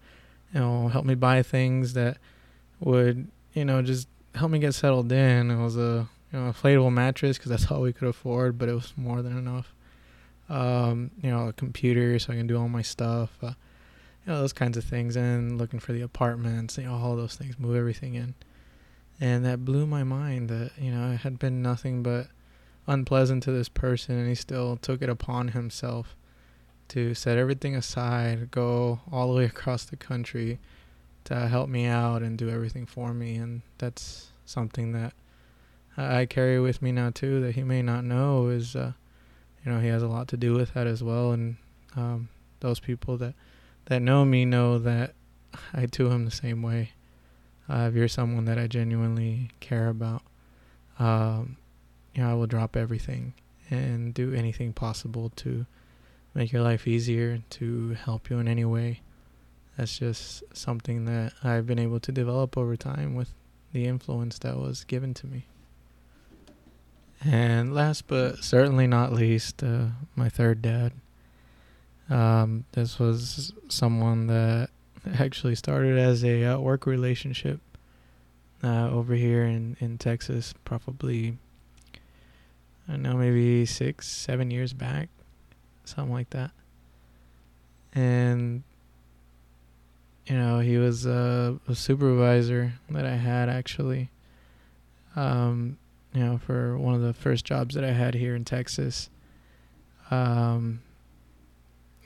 you 0.55 0.61
know, 0.61 0.89
help 0.89 1.05
me 1.05 1.15
buy 1.15 1.43
things 1.43 1.95
that 1.95 2.19
would, 2.81 3.29
you 3.55 3.65
know, 3.65 3.83
just 3.83 4.07
help 4.37 4.51
me 4.51 4.59
get 4.59 4.75
settled 4.75 5.11
in. 5.11 5.51
It 5.51 5.63
was 5.63 5.77
a, 5.77 6.09
you 6.33 6.39
know, 6.39 6.53
inflatable 6.53 6.93
mattress 6.93 7.39
because 7.39 7.51
that's 7.51 7.71
all 7.71 7.81
we 7.81 7.93
could 7.93 8.09
afford, 8.09 8.59
but 8.59 8.69
it 8.69 8.75
was 8.75 8.93
more 8.97 9.23
than 9.23 9.37
enough. 9.37 9.73
Um, 10.49 11.11
you 11.23 11.31
know, 11.31 11.49
a 11.49 11.53
computer 11.53 12.19
so 12.19 12.33
I 12.33 12.37
can 12.37 12.47
do 12.47 12.57
all 12.57 12.69
my 12.69 12.83
stuff. 12.83 13.31
Uh, 13.43 13.53
you 14.27 14.33
know 14.33 14.41
those 14.41 14.53
kinds 14.53 14.77
of 14.77 14.85
things 14.85 15.17
and 15.17 15.57
looking 15.57 15.79
for 15.79 15.93
the 15.93 16.03
apartments 16.03 16.77
you 16.77 16.85
know 16.85 16.95
all 16.95 17.17
those 17.17 17.37
things 17.37 17.59
move 17.59 17.77
everything 17.77 18.15
in 18.15 18.35
and 19.21 19.45
that 19.45 19.65
blew 19.65 19.87
my 19.87 20.03
mind 20.03 20.49
that 20.49 20.73
you 20.79 20.91
know 20.91 21.13
it 21.13 21.19
had 21.19 21.39
been 21.39 21.63
nothing 21.63 22.03
but 22.03 22.27
unpleasant 22.87 23.43
to 23.43 23.53
this 23.53 23.69
person 23.69 24.17
and 24.17 24.29
he 24.29 24.35
still 24.35 24.77
took 24.77 25.01
it 25.01 25.09
upon 25.09 25.49
himself 25.49 26.17
to 26.89 27.15
set 27.15 27.39
everything 27.39 27.75
aside 27.75 28.51
go 28.51 29.01
all 29.11 29.29
the 29.29 29.35
way 29.35 29.45
across 29.45 29.85
the 29.85 29.97
country 29.97 30.59
to 31.27 31.49
help 31.49 31.69
me 31.69 31.87
out 31.87 32.23
and 32.23 32.39
do 32.39 32.49
everything 32.49 32.87
for 32.87 33.13
me 33.13 33.37
and 33.37 33.63
that's 33.79 34.29
something 34.45 34.93
that 34.93 35.13
I 35.97 36.27
carry 36.27 36.61
with 36.61 36.83
me 36.83 36.93
now 36.93 37.11
too 37.11 37.41
that 37.41 37.55
he 37.55 37.63
may 37.63 37.83
not 37.83 38.05
know 38.05 38.49
is 38.49 38.75
uh, 38.75 38.93
you 39.65 39.73
know 39.73 39.81
he 39.81 39.89
has 39.89 40.03
a 40.03 40.09
lot 40.09 40.29
to 40.29 40.37
do 40.37 40.55
with 40.55 40.75
that 40.75 40.87
as 40.87 41.03
well 41.03 41.33
and 41.33 41.57
um, 41.97 42.29
those 42.61 42.81
people 42.81 43.17
that 43.19 43.35
that 43.87 44.03
know 44.03 44.25
me 44.25 44.45
know 44.45 44.79
that 44.79 45.15
I 45.73 45.87
do 45.87 46.11
him 46.11 46.25
the 46.25 46.31
same 46.31 46.63
way. 46.63 46.93
Uh, 47.69 47.89
if 47.89 47.95
you're 47.95 48.09
someone 48.09 48.45
that 48.45 48.59
I 48.59 48.67
genuinely 48.67 49.51
care 49.61 49.89
about, 49.89 50.23
um, 50.99 51.57
you 52.15 52.23
know, 52.23 52.31
I 52.31 52.35
will 52.35 52.47
drop 52.47 52.77
everything 52.77 53.35
and 53.71 54.15
do 54.15 54.33
anything 54.33 54.73
possible 54.73 55.31
to 55.37 55.67
make 56.35 56.53
your 56.53 56.63
life 56.63 56.87
easier, 56.87 57.43
to 57.51 57.97
help 58.05 58.31
you 58.31 58.39
in 58.39 58.47
any 58.47 58.65
way. 58.65 59.01
That's 59.77 59.99
just 59.99 60.43
something 60.55 61.05
that 61.05 61.35
I've 61.45 61.67
been 61.67 61.79
able 61.79 62.01
to 62.01 62.13
develop 62.13 62.57
over 62.57 62.77
time 62.77 63.15
with 63.15 63.33
the 63.73 63.85
influence 63.85 64.39
that 64.39 64.57
was 64.57 64.85
given 64.85 65.13
to 65.15 65.27
me. 65.27 65.45
And 67.25 67.75
last 67.75 68.07
but 68.07 68.43
certainly 68.43 68.87
not 68.87 69.13
least, 69.13 69.63
uh, 69.63 69.87
my 70.15 70.29
third 70.29 70.63
dad. 70.63 70.93
Um, 72.09 72.65
this 72.73 72.99
was 72.99 73.53
someone 73.69 74.29
that 74.29 74.71
actually 75.19 75.55
started 75.57 75.99
as 75.99 76.25
a 76.25 76.45
uh, 76.45 76.59
work 76.59 76.87
relationship 76.87 77.61
uh, 78.63 78.89
over 78.91 79.15
here 79.15 79.45
in, 79.45 79.77
in 79.81 79.99
Texas, 79.99 80.55
probably, 80.65 81.37
I 82.89 82.93
don't 82.93 83.03
know, 83.03 83.15
maybe 83.15 83.67
six, 83.67 84.09
seven 84.09 84.51
years 84.51 84.73
back, 84.73 85.09
something 85.85 86.13
like 86.13 86.31
that. 86.31 86.53
And, 87.95 88.63
you 90.27 90.37
know, 90.37 90.59
he 90.59 90.77
was 90.77 91.07
a, 91.07 91.59
supervisor 91.73 92.73
that 92.91 93.07
I 93.07 93.15
had 93.15 93.49
actually, 93.49 94.11
um, 95.15 95.79
you 96.13 96.25
know, 96.25 96.39
for 96.39 96.77
one 96.77 96.95
of 96.95 97.01
the 97.01 97.13
first 97.13 97.45
jobs 97.45 97.75
that 97.77 97.85
I 97.85 97.93
had 97.93 98.15
here 98.15 98.35
in 98.35 98.45
Texas. 98.45 99.09
Um, 100.11 100.81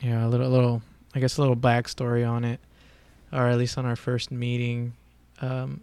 yeah, 0.00 0.26
a 0.26 0.28
little, 0.28 0.46
a 0.46 0.48
little, 0.48 0.82
I 1.14 1.20
guess, 1.20 1.38
a 1.38 1.40
little 1.40 1.56
backstory 1.56 2.28
on 2.28 2.44
it, 2.44 2.60
or 3.32 3.46
at 3.46 3.58
least 3.58 3.78
on 3.78 3.86
our 3.86 3.96
first 3.96 4.30
meeting. 4.30 4.94
Um, 5.40 5.80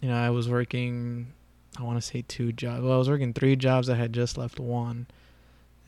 you 0.00 0.08
know, 0.08 0.16
I 0.16 0.30
was 0.30 0.48
working, 0.48 1.32
I 1.76 1.82
want 1.82 2.00
to 2.00 2.06
say 2.06 2.22
two 2.26 2.52
jobs. 2.52 2.82
Well, 2.82 2.92
I 2.92 2.98
was 2.98 3.10
working 3.10 3.32
three 3.32 3.56
jobs. 3.56 3.90
I 3.90 3.96
had 3.96 4.12
just 4.12 4.38
left 4.38 4.60
one, 4.60 5.08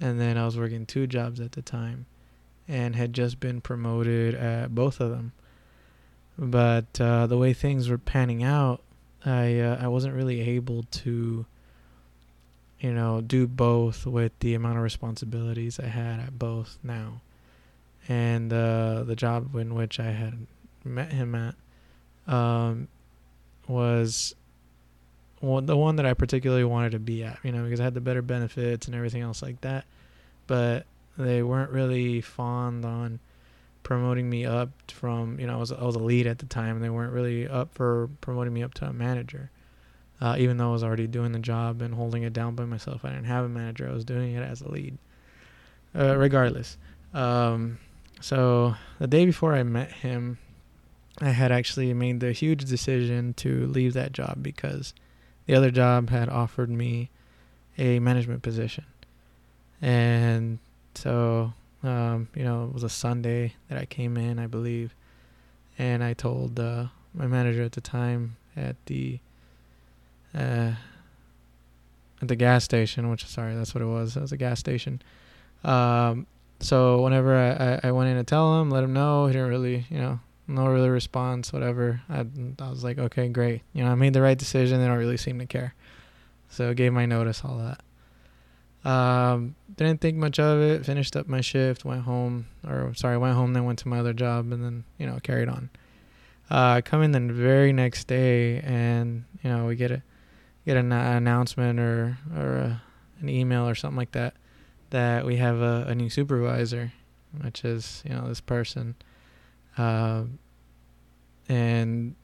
and 0.00 0.20
then 0.20 0.36
I 0.36 0.44
was 0.44 0.58
working 0.58 0.84
two 0.84 1.06
jobs 1.06 1.38
at 1.40 1.52
the 1.52 1.62
time, 1.62 2.06
and 2.66 2.96
had 2.96 3.12
just 3.12 3.38
been 3.38 3.60
promoted 3.60 4.34
at 4.34 4.74
both 4.74 5.00
of 5.00 5.10
them. 5.10 5.32
But 6.38 7.00
uh, 7.00 7.26
the 7.26 7.38
way 7.38 7.52
things 7.52 7.88
were 7.88 7.98
panning 7.98 8.42
out, 8.42 8.82
I 9.24 9.58
uh, 9.60 9.78
I 9.80 9.88
wasn't 9.88 10.14
really 10.14 10.40
able 10.40 10.84
to 10.90 11.46
you 12.82 12.92
know, 12.92 13.20
do 13.20 13.46
both 13.46 14.06
with 14.06 14.36
the 14.40 14.54
amount 14.54 14.76
of 14.76 14.82
responsibilities 14.82 15.78
I 15.78 15.86
had 15.86 16.18
at 16.18 16.36
both 16.36 16.78
now 16.82 17.20
and 18.08 18.52
uh, 18.52 19.04
the 19.04 19.14
job 19.14 19.54
in 19.54 19.74
which 19.74 20.00
I 20.00 20.10
had 20.10 20.46
met 20.84 21.12
him 21.12 21.36
at 21.36 21.54
um, 22.26 22.88
was 23.68 24.34
one, 25.38 25.66
the 25.66 25.76
one 25.76 25.94
that 25.96 26.06
I 26.06 26.14
particularly 26.14 26.64
wanted 26.64 26.92
to 26.92 26.98
be 26.98 27.22
at, 27.22 27.38
you 27.44 27.52
know, 27.52 27.62
because 27.62 27.78
I 27.78 27.84
had 27.84 27.94
the 27.94 28.00
better 28.00 28.22
benefits 28.22 28.86
and 28.86 28.96
everything 28.96 29.22
else 29.22 29.42
like 29.42 29.60
that. 29.60 29.84
But 30.48 30.84
they 31.16 31.42
weren't 31.42 31.70
really 31.70 32.20
fond 32.20 32.84
on 32.84 33.20
promoting 33.82 34.28
me 34.28 34.44
up 34.44 34.70
from, 34.90 35.38
you 35.40 35.46
know, 35.46 35.54
I 35.54 35.56
was, 35.56 35.72
I 35.72 35.82
was 35.82 35.96
a 35.96 36.00
lead 36.00 36.26
at 36.26 36.38
the 36.38 36.46
time. 36.46 36.76
And 36.76 36.84
they 36.84 36.90
weren't 36.90 37.12
really 37.12 37.48
up 37.48 37.74
for 37.74 38.08
promoting 38.20 38.52
me 38.52 38.62
up 38.62 38.74
to 38.74 38.86
a 38.86 38.92
manager. 38.92 39.50
Uh, 40.20 40.36
even 40.38 40.56
though 40.56 40.70
I 40.70 40.72
was 40.72 40.84
already 40.84 41.08
doing 41.08 41.32
the 41.32 41.40
job 41.40 41.82
and 41.82 41.94
holding 41.94 42.22
it 42.22 42.32
down 42.32 42.54
by 42.54 42.64
myself, 42.64 43.04
I 43.04 43.08
didn't 43.08 43.24
have 43.24 43.44
a 43.44 43.48
manager. 43.48 43.88
I 43.88 43.92
was 43.92 44.04
doing 44.04 44.34
it 44.34 44.42
as 44.42 44.60
a 44.60 44.68
lead. 44.68 44.96
Uh, 45.94 46.16
regardless, 46.16 46.78
um, 47.12 47.78
so 48.20 48.76
the 49.00 49.08
day 49.08 49.26
before 49.26 49.52
I 49.52 49.64
met 49.64 49.90
him, 49.90 50.38
I 51.20 51.30
had 51.30 51.52
actually 51.52 51.92
made 51.92 52.20
the 52.20 52.32
huge 52.32 52.64
decision 52.64 53.34
to 53.34 53.66
leave 53.66 53.94
that 53.94 54.12
job 54.12 54.42
because 54.42 54.94
the 55.46 55.54
other 55.54 55.70
job 55.70 56.08
had 56.10 56.28
offered 56.28 56.70
me 56.70 57.10
a 57.76 57.98
management 57.98 58.42
position. 58.42 58.84
And 59.80 60.60
so, 60.94 61.52
um, 61.82 62.28
you 62.34 62.44
know, 62.44 62.64
it 62.64 62.72
was 62.72 62.82
a 62.82 62.88
Sunday 62.88 63.54
that 63.68 63.78
I 63.78 63.84
came 63.84 64.16
in, 64.16 64.38
I 64.38 64.46
believe. 64.46 64.94
And 65.78 66.04
I 66.04 66.12
told 66.12 66.60
uh, 66.60 66.86
my 67.14 67.26
manager 67.26 67.62
at 67.62 67.72
the 67.72 67.80
time 67.80 68.36
at 68.56 68.76
the 68.86 69.18
uh, 70.34 70.72
at 72.20 72.28
the 72.28 72.36
gas 72.36 72.64
station, 72.64 73.10
which 73.10 73.26
sorry, 73.26 73.54
that's 73.54 73.74
what 73.74 73.82
it 73.82 73.86
was. 73.86 74.16
It 74.16 74.20
was 74.20 74.32
a 74.32 74.36
gas 74.36 74.60
station. 74.60 75.02
Um, 75.64 76.26
so 76.60 77.02
whenever 77.02 77.36
I, 77.36 77.50
I, 77.50 77.88
I 77.88 77.92
went 77.92 78.10
in 78.10 78.16
to 78.16 78.24
tell 78.24 78.60
him, 78.60 78.70
let 78.70 78.84
him 78.84 78.92
know, 78.92 79.26
he 79.26 79.32
didn't 79.32 79.48
really, 79.48 79.86
you 79.90 79.98
know, 79.98 80.20
no 80.46 80.66
really 80.66 80.88
response, 80.88 81.52
whatever. 81.52 82.02
I, 82.08 82.24
I 82.60 82.70
was 82.70 82.84
like, 82.84 82.98
okay, 82.98 83.28
great. 83.28 83.62
You 83.72 83.84
know, 83.84 83.90
I 83.90 83.94
made 83.94 84.12
the 84.12 84.22
right 84.22 84.38
decision. 84.38 84.80
They 84.80 84.86
don't 84.86 84.98
really 84.98 85.16
seem 85.16 85.38
to 85.38 85.46
care. 85.46 85.74
So 86.50 86.72
gave 86.74 86.92
my 86.92 87.06
notice, 87.06 87.42
all 87.44 87.58
that. 87.58 87.80
Um, 88.84 89.54
didn't 89.76 90.00
think 90.00 90.16
much 90.16 90.38
of 90.38 90.60
it. 90.60 90.84
Finished 90.84 91.16
up 91.16 91.28
my 91.28 91.40
shift, 91.40 91.84
went 91.84 92.02
home, 92.02 92.46
or 92.66 92.92
sorry, 92.94 93.16
went 93.16 93.34
home, 93.34 93.52
then 93.52 93.64
went 93.64 93.78
to 93.80 93.88
my 93.88 93.98
other 93.98 94.12
job, 94.12 94.52
and 94.52 94.62
then 94.64 94.84
you 94.98 95.06
know 95.06 95.18
carried 95.22 95.48
on. 95.48 95.70
Uh, 96.50 96.80
come 96.84 97.02
in 97.02 97.12
the 97.12 97.20
very 97.32 97.72
next 97.72 98.06
day, 98.06 98.60
and 98.60 99.24
you 99.42 99.50
know 99.50 99.66
we 99.66 99.76
get 99.76 99.90
a 99.90 100.02
get 100.66 100.76
an 100.76 100.92
announcement 100.92 101.78
or 101.78 102.18
or 102.36 102.56
a, 102.56 102.82
an 103.20 103.28
email 103.28 103.68
or 103.68 103.74
something 103.74 103.96
like 103.96 104.12
that 104.12 104.34
that 104.90 105.24
we 105.24 105.36
have 105.36 105.60
a, 105.60 105.86
a 105.88 105.94
new 105.94 106.10
supervisor, 106.10 106.92
which 107.42 107.64
is 107.64 108.02
you 108.06 108.14
know 108.14 108.28
this 108.28 108.40
person, 108.40 108.96
uh, 109.78 110.24
and 111.48 112.14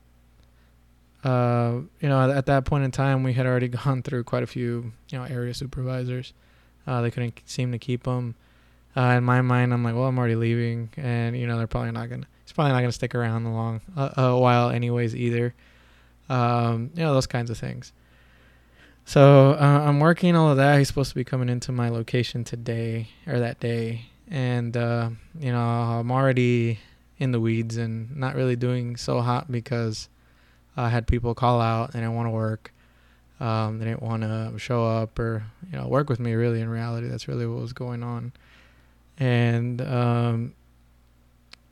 uh, 1.22 1.80
you 2.00 2.08
know 2.08 2.30
at 2.30 2.46
that 2.46 2.64
point 2.64 2.84
in 2.84 2.90
time 2.90 3.22
we 3.22 3.32
had 3.32 3.46
already 3.46 3.68
gone 3.84 4.02
through 4.02 4.24
quite 4.24 4.42
a 4.42 4.46
few 4.46 4.92
you 5.10 5.18
know 5.18 5.24
area 5.24 5.54
supervisors 5.54 6.34
uh, 6.88 7.02
they 7.02 7.10
couldn't 7.10 7.40
seem 7.44 7.70
to 7.72 7.78
keep 7.78 8.06
him. 8.06 8.34
Uh, 8.96 9.16
in 9.18 9.24
my 9.24 9.42
mind, 9.42 9.72
I'm 9.72 9.84
like, 9.84 9.94
well, 9.94 10.06
I'm 10.06 10.18
already 10.18 10.34
leaving, 10.34 10.88
and 10.96 11.36
you 11.36 11.46
know 11.46 11.58
they're 11.58 11.66
probably 11.66 11.92
not 11.92 12.08
gonna. 12.08 12.26
He's 12.44 12.52
probably 12.52 12.72
not 12.72 12.80
gonna 12.80 12.92
stick 12.92 13.14
around 13.14 13.44
a 13.44 13.52
long 13.52 13.80
uh, 13.96 14.10
a 14.16 14.38
while, 14.38 14.70
anyways, 14.70 15.14
either. 15.14 15.54
Um, 16.28 16.90
you 16.94 17.02
know 17.02 17.12
those 17.12 17.26
kinds 17.26 17.50
of 17.50 17.58
things. 17.58 17.92
So 19.04 19.52
uh, 19.52 19.84
I'm 19.86 20.00
working 20.00 20.34
all 20.34 20.50
of 20.50 20.56
that. 20.56 20.78
He's 20.78 20.88
supposed 20.88 21.10
to 21.10 21.14
be 21.14 21.24
coming 21.24 21.48
into 21.48 21.72
my 21.72 21.88
location 21.90 22.42
today 22.42 23.08
or 23.26 23.38
that 23.38 23.60
day, 23.60 24.06
and 24.28 24.76
uh, 24.76 25.10
you 25.38 25.52
know 25.52 25.60
I'm 25.60 26.10
already 26.10 26.80
in 27.18 27.32
the 27.32 27.40
weeds 27.40 27.76
and 27.76 28.16
not 28.16 28.34
really 28.34 28.56
doing 28.56 28.96
so 28.96 29.20
hot 29.20 29.52
because 29.52 30.08
I 30.76 30.88
had 30.88 31.06
people 31.06 31.34
call 31.34 31.60
out 31.60 31.94
and 31.94 32.04
I 32.04 32.08
want 32.08 32.26
to 32.26 32.30
work. 32.30 32.72
Um, 33.40 33.78
they 33.78 33.84
didn't 33.84 34.02
want 34.02 34.22
to 34.22 34.54
show 34.56 34.84
up 34.84 35.18
or 35.18 35.44
you 35.70 35.78
know 35.78 35.86
work 35.86 36.08
with 36.08 36.18
me. 36.18 36.34
Really, 36.34 36.60
in 36.60 36.68
reality, 36.68 37.08
that's 37.08 37.28
really 37.28 37.46
what 37.46 37.60
was 37.60 37.72
going 37.72 38.02
on. 38.02 38.32
And 39.18 39.80
um, 39.80 40.54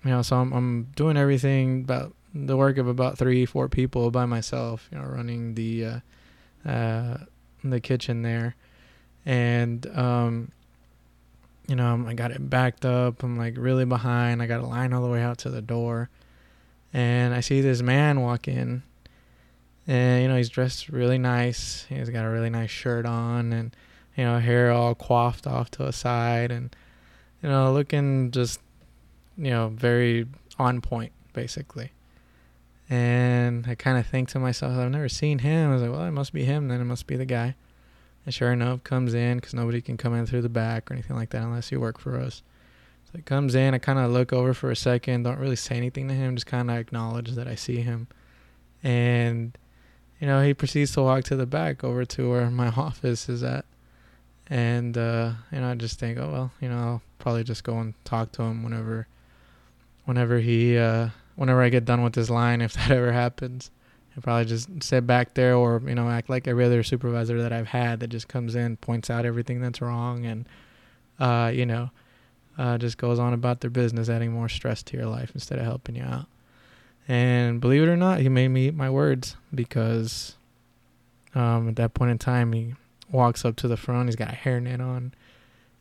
you 0.04 0.10
know, 0.10 0.22
so 0.22 0.36
I'm, 0.36 0.52
I'm 0.52 0.84
doing 0.94 1.16
everything 1.16 1.82
about 1.82 2.14
the 2.34 2.56
work 2.56 2.78
of 2.78 2.86
about 2.86 3.18
three, 3.18 3.46
four 3.46 3.68
people 3.68 4.10
by 4.10 4.26
myself. 4.26 4.88
You 4.92 4.98
know, 4.98 5.04
running 5.04 5.54
the 5.54 5.84
uh, 6.64 6.68
uh, 6.68 7.18
the 7.64 7.80
kitchen 7.80 8.22
there, 8.22 8.54
and 9.24 9.84
um, 9.96 10.52
you 11.66 11.74
know, 11.74 12.04
I 12.06 12.14
got 12.14 12.30
it 12.30 12.48
backed 12.48 12.84
up. 12.84 13.24
I'm 13.24 13.36
like 13.36 13.54
really 13.56 13.84
behind. 13.84 14.40
I 14.40 14.46
got 14.46 14.60
a 14.60 14.66
line 14.66 14.92
all 14.92 15.02
the 15.02 15.08
way 15.08 15.22
out 15.22 15.38
to 15.38 15.50
the 15.50 15.62
door, 15.62 16.10
and 16.92 17.34
I 17.34 17.40
see 17.40 17.60
this 17.60 17.82
man 17.82 18.20
walk 18.20 18.46
in 18.46 18.84
and 19.86 20.22
you 20.22 20.28
know 20.28 20.36
he's 20.36 20.48
dressed 20.48 20.88
really 20.88 21.18
nice. 21.18 21.86
He's 21.88 22.10
got 22.10 22.24
a 22.24 22.30
really 22.30 22.50
nice 22.50 22.70
shirt 22.70 23.06
on, 23.06 23.52
and 23.52 23.76
you 24.16 24.24
know 24.24 24.38
hair 24.38 24.72
all 24.72 24.94
coiffed 24.94 25.46
off 25.46 25.70
to 25.72 25.86
a 25.86 25.92
side, 25.92 26.50
and 26.50 26.74
you 27.42 27.48
know 27.48 27.72
looking 27.72 28.30
just 28.30 28.60
you 29.36 29.50
know 29.50 29.68
very 29.68 30.26
on 30.58 30.80
point 30.80 31.12
basically. 31.32 31.92
And 32.88 33.66
I 33.66 33.74
kind 33.74 33.98
of 33.98 34.06
think 34.06 34.28
to 34.30 34.38
myself, 34.38 34.78
I've 34.78 34.90
never 34.90 35.08
seen 35.08 35.40
him. 35.40 35.70
I 35.70 35.72
was 35.72 35.82
like, 35.82 35.90
well, 35.90 36.04
it 36.04 36.12
must 36.12 36.32
be 36.32 36.44
him. 36.44 36.68
Then 36.68 36.80
it 36.80 36.84
must 36.84 37.06
be 37.08 37.16
the 37.16 37.24
guy. 37.24 37.56
And 38.24 38.32
sure 38.32 38.52
enough, 38.52 38.84
comes 38.84 39.12
in 39.12 39.38
because 39.38 39.54
nobody 39.54 39.80
can 39.80 39.96
come 39.96 40.14
in 40.14 40.24
through 40.24 40.42
the 40.42 40.48
back 40.48 40.90
or 40.90 40.94
anything 40.94 41.16
like 41.16 41.30
that 41.30 41.42
unless 41.42 41.72
you 41.72 41.80
work 41.80 41.98
for 41.98 42.16
us. 42.16 42.42
So 43.04 43.12
he 43.16 43.22
comes 43.22 43.54
in. 43.54 43.74
I 43.74 43.78
kind 43.78 43.98
of 43.98 44.12
look 44.12 44.32
over 44.32 44.54
for 44.54 44.70
a 44.70 44.76
second, 44.76 45.24
don't 45.24 45.38
really 45.38 45.56
say 45.56 45.76
anything 45.76 46.06
to 46.08 46.14
him, 46.14 46.36
just 46.36 46.46
kind 46.46 46.70
of 46.70 46.76
acknowledge 46.76 47.32
that 47.32 47.48
I 47.48 47.54
see 47.56 47.80
him. 47.80 48.08
And 48.82 49.56
you 50.20 50.26
know, 50.26 50.42
he 50.42 50.54
proceeds 50.54 50.92
to 50.92 51.02
walk 51.02 51.24
to 51.24 51.36
the 51.36 51.46
back 51.46 51.84
over 51.84 52.04
to 52.04 52.30
where 52.30 52.50
my 52.50 52.68
office 52.76 53.28
is 53.28 53.42
at. 53.42 53.64
And, 54.48 54.96
uh, 54.96 55.32
you 55.50 55.60
know, 55.60 55.70
I 55.70 55.74
just 55.74 55.98
think, 55.98 56.18
oh, 56.18 56.30
well, 56.30 56.52
you 56.60 56.68
know, 56.68 56.78
I'll 56.78 57.02
probably 57.18 57.44
just 57.44 57.64
go 57.64 57.78
and 57.78 57.94
talk 58.04 58.32
to 58.32 58.42
him 58.42 58.62
whenever, 58.62 59.08
whenever 60.04 60.38
he, 60.38 60.78
uh, 60.78 61.08
whenever 61.34 61.62
I 61.62 61.68
get 61.68 61.84
done 61.84 62.02
with 62.02 62.12
this 62.12 62.30
line, 62.30 62.60
if 62.62 62.74
that 62.74 62.90
ever 62.90 63.12
happens. 63.12 63.70
I'll 64.16 64.22
probably 64.22 64.46
just 64.46 64.82
sit 64.82 65.06
back 65.06 65.34
there 65.34 65.56
or, 65.56 65.82
you 65.84 65.94
know, 65.94 66.08
act 66.08 66.30
like 66.30 66.48
every 66.48 66.64
other 66.64 66.82
supervisor 66.82 67.42
that 67.42 67.52
I've 67.52 67.68
had 67.68 68.00
that 68.00 68.08
just 68.08 68.28
comes 68.28 68.54
in, 68.54 68.78
points 68.78 69.10
out 69.10 69.26
everything 69.26 69.60
that's 69.60 69.82
wrong 69.82 70.24
and, 70.24 70.48
uh, 71.18 71.50
you 71.52 71.66
know, 71.66 71.90
uh, 72.56 72.78
just 72.78 72.96
goes 72.96 73.18
on 73.18 73.34
about 73.34 73.60
their 73.60 73.70
business, 73.70 74.08
adding 74.08 74.32
more 74.32 74.48
stress 74.48 74.82
to 74.84 74.96
your 74.96 75.06
life 75.06 75.32
instead 75.34 75.58
of 75.58 75.66
helping 75.66 75.96
you 75.96 76.02
out. 76.02 76.26
And 77.08 77.60
believe 77.60 77.82
it 77.82 77.88
or 77.88 77.96
not, 77.96 78.20
he 78.20 78.28
made 78.28 78.48
me 78.48 78.68
eat 78.68 78.74
my 78.74 78.90
words 78.90 79.36
because 79.54 80.36
um, 81.34 81.68
at 81.68 81.76
that 81.76 81.94
point 81.94 82.10
in 82.10 82.18
time, 82.18 82.52
he 82.52 82.74
walks 83.10 83.44
up 83.44 83.56
to 83.56 83.68
the 83.68 83.76
front. 83.76 84.08
He's 84.08 84.16
got 84.16 84.32
a 84.32 84.36
hairnet 84.36 84.80
on, 84.80 85.14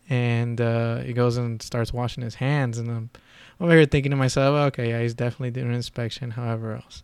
and 0.10 0.62
uh, 0.62 0.98
he 0.98 1.14
goes 1.14 1.38
and 1.38 1.62
starts 1.62 1.92
washing 1.92 2.24
his 2.24 2.36
hands. 2.36 2.78
And 2.78 2.90
I'm 2.90 3.10
over 3.60 3.72
here 3.72 3.86
thinking 3.86 4.12
to 4.12 4.18
myself, 4.18 4.56
okay, 4.68 4.90
yeah, 4.90 5.02
he's 5.02 5.14
definitely 5.14 5.52
doing 5.52 5.70
an 5.70 5.74
inspection. 5.74 6.32
However 6.32 6.74
else, 6.74 7.04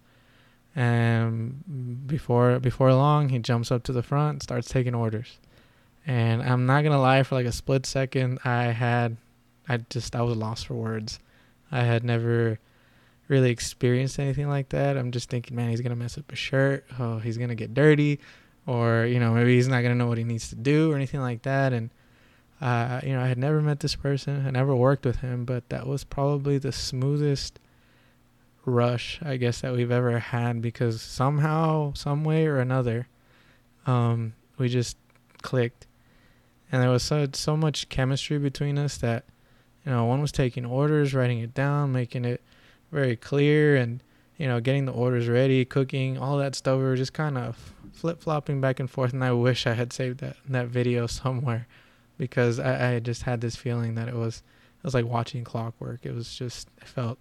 and 0.75 2.07
before 2.07 2.59
before 2.59 2.93
long, 2.93 3.29
he 3.29 3.39
jumps 3.39 3.71
up 3.71 3.83
to 3.83 3.93
the 3.93 4.03
front, 4.03 4.43
starts 4.43 4.67
taking 4.67 4.93
orders. 4.93 5.39
And 6.05 6.41
I'm 6.41 6.65
not 6.65 6.83
gonna 6.83 7.01
lie, 7.01 7.23
for 7.23 7.35
like 7.35 7.45
a 7.45 7.51
split 7.51 7.85
second, 7.85 8.39
I 8.43 8.65
had, 8.65 9.17
I 9.69 9.77
just 9.89 10.15
I 10.15 10.21
was 10.21 10.35
lost 10.35 10.67
for 10.67 10.73
words. 10.73 11.19
I 11.71 11.81
had 11.81 12.03
never 12.03 12.59
really 13.31 13.49
experienced 13.49 14.19
anything 14.19 14.49
like 14.49 14.69
that. 14.69 14.97
I'm 14.97 15.11
just 15.11 15.29
thinking, 15.29 15.55
man, 15.55 15.69
he's 15.69 15.79
gonna 15.79 15.95
mess 15.95 16.17
up 16.17 16.29
a 16.31 16.35
shirt. 16.35 16.85
Oh, 16.99 17.17
he's 17.17 17.37
gonna 17.37 17.55
get 17.55 17.73
dirty, 17.73 18.19
or 18.67 19.05
you 19.05 19.21
know, 19.21 19.33
maybe 19.33 19.55
he's 19.55 19.69
not 19.69 19.81
gonna 19.81 19.95
know 19.95 20.07
what 20.07 20.17
he 20.17 20.25
needs 20.25 20.49
to 20.49 20.55
do 20.55 20.91
or 20.91 20.95
anything 20.97 21.21
like 21.21 21.43
that. 21.43 21.71
And 21.71 21.89
uh, 22.59 22.99
you 23.03 23.13
know, 23.13 23.21
I 23.21 23.27
had 23.27 23.37
never 23.37 23.61
met 23.61 23.79
this 23.79 23.95
person. 23.95 24.45
I 24.45 24.51
never 24.51 24.75
worked 24.75 25.05
with 25.05 25.21
him, 25.21 25.45
but 25.45 25.69
that 25.69 25.87
was 25.87 26.03
probably 26.03 26.57
the 26.57 26.73
smoothest 26.73 27.57
rush, 28.65 29.19
I 29.23 29.37
guess, 29.37 29.61
that 29.61 29.73
we've 29.73 29.89
ever 29.89 30.19
had 30.19 30.61
because 30.61 31.01
somehow, 31.01 31.93
some 31.93 32.25
way 32.25 32.45
or 32.45 32.59
another, 32.59 33.07
um, 33.87 34.33
we 34.57 34.67
just 34.67 34.97
clicked, 35.41 35.87
and 36.69 36.83
there 36.83 36.89
was 36.89 37.03
so 37.03 37.27
so 37.31 37.55
much 37.55 37.87
chemistry 37.87 38.37
between 38.39 38.77
us 38.77 38.97
that 38.97 39.23
you 39.85 39.91
know, 39.91 40.03
one 40.03 40.21
was 40.21 40.33
taking 40.33 40.65
orders, 40.65 41.13
writing 41.13 41.39
it 41.39 41.53
down, 41.53 41.93
making 41.93 42.25
it 42.25 42.41
very 42.91 43.15
clear 43.15 43.75
and 43.75 44.03
you 44.37 44.47
know 44.47 44.59
getting 44.59 44.85
the 44.85 44.91
orders 44.91 45.27
ready 45.27 45.65
cooking 45.65 46.17
all 46.17 46.37
that 46.37 46.55
stuff. 46.55 46.77
We 46.77 46.83
were 46.83 46.95
just 46.95 47.13
kind 47.13 47.37
of 47.37 47.73
flip-flopping 47.93 48.61
back 48.61 48.79
and 48.79 48.89
forth 48.89 49.11
and 49.11 49.21
i 49.21 49.31
wish 49.33 49.67
i 49.67 49.73
had 49.73 49.91
saved 49.91 50.21
that 50.21 50.37
that 50.47 50.67
video 50.67 51.05
somewhere 51.07 51.67
because 52.21 52.59
I, 52.59 52.93
I 52.93 52.99
just 52.99 53.23
had 53.23 53.41
this 53.41 53.55
feeling 53.55 53.95
that 53.95 54.07
it 54.07 54.13
was 54.13 54.43
it 54.81 54.83
was 54.83 54.93
like 54.93 55.05
watching 55.05 55.43
clockwork. 55.43 56.05
It 56.05 56.13
was 56.13 56.35
just 56.35 56.67
it 56.79 56.87
felt 56.87 57.17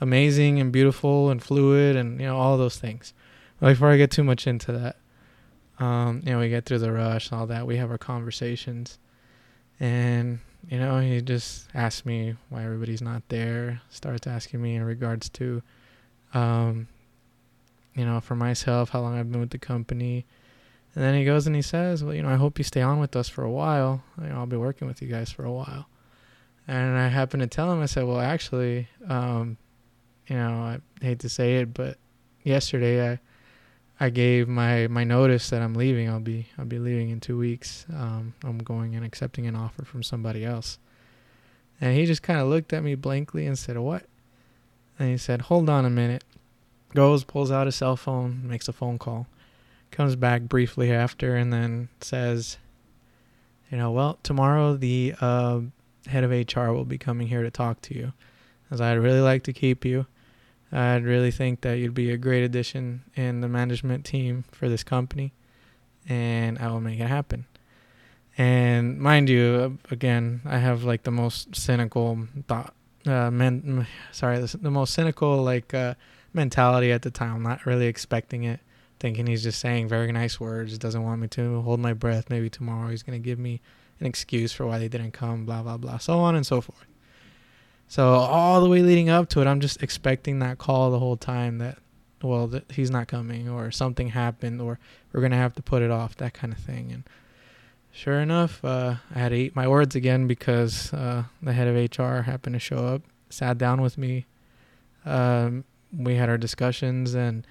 amazing 0.00 0.58
and 0.58 0.72
beautiful 0.72 1.28
and 1.28 1.42
fluid 1.42 1.96
and 1.96 2.18
you 2.18 2.26
know 2.26 2.38
all 2.38 2.56
those 2.56 2.78
things. 2.78 3.12
But 3.60 3.68
before 3.68 3.90
i 3.90 3.98
get 3.98 4.10
too 4.10 4.24
much 4.24 4.46
into 4.46 4.72
that 4.72 4.96
um, 5.84 6.22
you 6.24 6.32
know 6.32 6.38
we 6.38 6.48
get 6.48 6.64
through 6.64 6.78
the 6.78 6.90
rush 6.90 7.30
and 7.30 7.38
all 7.38 7.46
that 7.48 7.66
we 7.66 7.76
have 7.76 7.90
our 7.90 7.98
conversations. 7.98 8.98
And 9.78 10.40
you 10.66 10.78
know, 10.78 10.98
he 10.98 11.20
just 11.20 11.68
asks 11.74 12.04
me 12.04 12.34
why 12.48 12.64
everybody's 12.64 13.02
not 13.02 13.22
there. 13.28 13.80
Starts 13.90 14.26
asking 14.26 14.60
me 14.60 14.74
in 14.74 14.82
regards 14.82 15.28
to, 15.30 15.62
um, 16.34 16.88
you 17.94 18.04
know, 18.04 18.20
for 18.20 18.34
myself, 18.34 18.90
how 18.90 19.00
long 19.00 19.18
I've 19.18 19.30
been 19.30 19.40
with 19.40 19.50
the 19.50 19.58
company. 19.58 20.26
And 20.94 21.04
then 21.04 21.14
he 21.14 21.24
goes 21.24 21.46
and 21.46 21.54
he 21.54 21.62
says, 21.62 22.02
well, 22.02 22.14
you 22.14 22.22
know, 22.22 22.28
I 22.28 22.36
hope 22.36 22.58
you 22.58 22.64
stay 22.64 22.82
on 22.82 22.98
with 22.98 23.14
us 23.14 23.28
for 23.28 23.44
a 23.44 23.50
while. 23.50 24.02
You 24.20 24.28
know, 24.28 24.36
I'll 24.36 24.46
be 24.46 24.56
working 24.56 24.88
with 24.88 25.00
you 25.00 25.08
guys 25.08 25.30
for 25.30 25.44
a 25.44 25.52
while. 25.52 25.86
And 26.66 26.98
I 26.98 27.08
happened 27.08 27.42
to 27.42 27.46
tell 27.46 27.72
him, 27.72 27.80
I 27.80 27.86
said, 27.86 28.04
well, 28.04 28.20
actually, 28.20 28.88
um, 29.08 29.56
you 30.26 30.36
know, 30.36 30.50
I 30.50 30.80
hate 31.00 31.20
to 31.20 31.28
say 31.28 31.56
it, 31.56 31.72
but 31.72 31.96
yesterday 32.42 33.12
I 33.12 33.20
I 34.00 34.10
gave 34.10 34.48
my 34.48 34.86
my 34.86 35.04
notice 35.04 35.50
that 35.50 35.60
I'm 35.60 35.74
leaving. 35.74 36.08
I'll 36.08 36.20
be 36.20 36.46
I'll 36.56 36.64
be 36.64 36.78
leaving 36.78 37.10
in 37.10 37.20
two 37.20 37.36
weeks. 37.36 37.84
Um, 37.92 38.34
I'm 38.44 38.58
going 38.58 38.94
and 38.94 39.04
accepting 39.04 39.46
an 39.46 39.56
offer 39.56 39.84
from 39.84 40.02
somebody 40.02 40.44
else. 40.44 40.78
And 41.80 41.96
he 41.96 42.06
just 42.06 42.22
kind 42.22 42.38
of 42.38 42.48
looked 42.48 42.72
at 42.72 42.82
me 42.82 42.94
blankly 42.94 43.46
and 43.46 43.58
said, 43.58 43.76
"What?" 43.78 44.04
And 44.98 45.10
he 45.10 45.16
said, 45.16 45.42
"Hold 45.42 45.68
on 45.68 45.84
a 45.84 45.90
minute." 45.90 46.24
Goes, 46.94 47.22
pulls 47.22 47.50
out 47.50 47.66
his 47.66 47.76
cell 47.76 47.96
phone, 47.96 48.48
makes 48.48 48.66
a 48.66 48.72
phone 48.72 48.98
call, 48.98 49.26
comes 49.90 50.16
back 50.16 50.42
briefly 50.42 50.90
after, 50.90 51.36
and 51.36 51.52
then 51.52 51.88
says, 52.00 52.56
"You 53.70 53.78
know, 53.78 53.90
well, 53.90 54.18
tomorrow 54.22 54.74
the 54.76 55.14
uh, 55.20 55.60
head 56.06 56.24
of 56.24 56.30
HR 56.30 56.70
will 56.70 56.86
be 56.86 56.98
coming 56.98 57.26
here 57.26 57.42
to 57.42 57.50
talk 57.50 57.82
to 57.82 57.96
you, 57.96 58.12
as 58.70 58.80
I'd 58.80 58.94
really 58.94 59.20
like 59.20 59.42
to 59.44 59.52
keep 59.52 59.84
you." 59.84 60.06
I'd 60.70 61.04
really 61.04 61.30
think 61.30 61.62
that 61.62 61.78
you'd 61.78 61.94
be 61.94 62.10
a 62.10 62.18
great 62.18 62.44
addition 62.44 63.04
in 63.14 63.40
the 63.40 63.48
management 63.48 64.04
team 64.04 64.44
for 64.52 64.68
this 64.68 64.82
company, 64.82 65.32
and 66.08 66.58
I 66.58 66.68
will 66.68 66.80
make 66.80 67.00
it 67.00 67.06
happen. 67.06 67.46
And 68.36 68.98
mind 68.98 69.28
you, 69.28 69.78
again, 69.90 70.42
I 70.44 70.58
have 70.58 70.84
like 70.84 71.02
the 71.02 71.10
most 71.10 71.56
cynical 71.56 72.28
thought, 72.46 72.74
uh, 73.06 73.30
men, 73.30 73.86
sorry, 74.12 74.38
the, 74.38 74.56
the 74.58 74.70
most 74.70 74.94
cynical 74.94 75.42
like 75.42 75.74
uh, 75.74 75.94
mentality 76.32 76.92
at 76.92 77.02
the 77.02 77.10
time. 77.10 77.42
Not 77.42 77.66
really 77.66 77.86
expecting 77.86 78.44
it, 78.44 78.60
thinking 79.00 79.26
he's 79.26 79.42
just 79.42 79.60
saying 79.60 79.88
very 79.88 80.12
nice 80.12 80.38
words, 80.38 80.76
doesn't 80.78 81.02
want 81.02 81.20
me 81.20 81.28
to 81.28 81.62
hold 81.62 81.80
my 81.80 81.94
breath. 81.94 82.30
Maybe 82.30 82.50
tomorrow 82.50 82.90
he's 82.90 83.02
gonna 83.02 83.18
give 83.18 83.38
me 83.38 83.60
an 84.00 84.06
excuse 84.06 84.52
for 84.52 84.66
why 84.66 84.78
they 84.78 84.88
didn't 84.88 85.12
come, 85.12 85.44
blah 85.44 85.62
blah 85.62 85.78
blah, 85.78 85.98
so 85.98 86.18
on 86.18 86.36
and 86.36 86.46
so 86.46 86.60
forth. 86.60 86.87
So 87.88 88.06
all 88.12 88.60
the 88.60 88.68
way 88.68 88.82
leading 88.82 89.08
up 89.08 89.30
to 89.30 89.40
it, 89.40 89.46
I'm 89.46 89.60
just 89.60 89.82
expecting 89.82 90.40
that 90.40 90.58
call 90.58 90.90
the 90.90 90.98
whole 90.98 91.16
time 91.16 91.56
that, 91.58 91.78
well, 92.22 92.46
that 92.48 92.70
he's 92.70 92.90
not 92.90 93.08
coming 93.08 93.48
or 93.48 93.70
something 93.70 94.08
happened 94.08 94.60
or 94.60 94.78
we're 95.12 95.22
gonna 95.22 95.36
have 95.36 95.54
to 95.54 95.62
put 95.62 95.80
it 95.80 95.90
off, 95.90 96.14
that 96.16 96.34
kind 96.34 96.52
of 96.52 96.58
thing. 96.58 96.92
And 96.92 97.04
sure 97.90 98.20
enough, 98.20 98.62
uh, 98.62 98.96
I 99.14 99.18
had 99.18 99.30
to 99.30 99.36
eat 99.36 99.56
my 99.56 99.66
words 99.66 99.94
again 99.94 100.26
because 100.26 100.92
uh, 100.92 101.24
the 101.42 101.54
head 101.54 101.66
of 101.66 101.98
HR 101.98 102.22
happened 102.22 102.54
to 102.54 102.60
show 102.60 102.86
up, 102.86 103.02
sat 103.30 103.56
down 103.56 103.80
with 103.80 103.96
me. 103.96 104.26
Um, 105.06 105.64
we 105.96 106.16
had 106.16 106.28
our 106.28 106.36
discussions, 106.36 107.14
and 107.14 107.46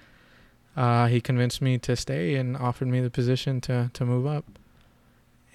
uh, 0.76 1.08
he 1.08 1.20
convinced 1.20 1.60
me 1.60 1.78
to 1.78 1.96
stay 1.96 2.36
and 2.36 2.56
offered 2.56 2.86
me 2.86 3.00
the 3.00 3.10
position 3.10 3.60
to 3.62 3.90
to 3.92 4.04
move 4.04 4.26
up. 4.26 4.44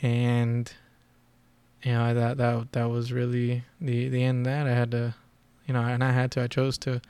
And 0.02 0.70
you 1.84 1.92
know 1.92 2.14
that 2.14 2.38
that 2.38 2.72
that 2.72 2.90
was 2.90 3.12
really 3.12 3.64
the 3.80 4.10
the 4.10 4.24
end 4.24 4.46
that. 4.46 4.68
I 4.68 4.72
had 4.72 4.92
to 4.92 5.16
you 5.68 5.74
know 5.74 5.82
and 5.82 6.04
i 6.04 6.12
had 6.12 6.32
to 6.32 6.42
i 6.42 6.48
chose 6.48 6.78
to 6.80 7.02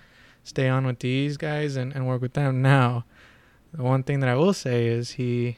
stay 0.43 0.67
on 0.67 0.85
with 0.85 0.99
these 0.99 1.37
guys 1.37 1.75
and, 1.75 1.93
and 1.93 2.07
work 2.07 2.21
with 2.21 2.33
them. 2.33 2.61
Now 2.61 3.05
the 3.73 3.83
one 3.83 4.03
thing 4.03 4.19
that 4.19 4.29
i 4.29 4.35
will 4.35 4.53
say 4.53 4.87
is 4.87 5.11
he 5.11 5.57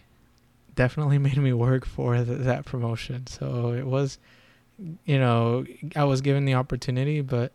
definitely 0.75 1.17
made 1.27 1.37
me 1.37 1.53
work 1.53 1.85
for 1.85 2.21
the, 2.21 2.35
that 2.35 2.65
promotion. 2.65 3.27
So 3.27 3.73
it 3.73 3.85
was 3.85 4.19
you 5.05 5.17
know 5.17 5.65
i 5.95 6.03
was 6.03 6.19
given 6.19 6.43
the 6.43 6.53
opportunity 6.53 7.21
but 7.21 7.53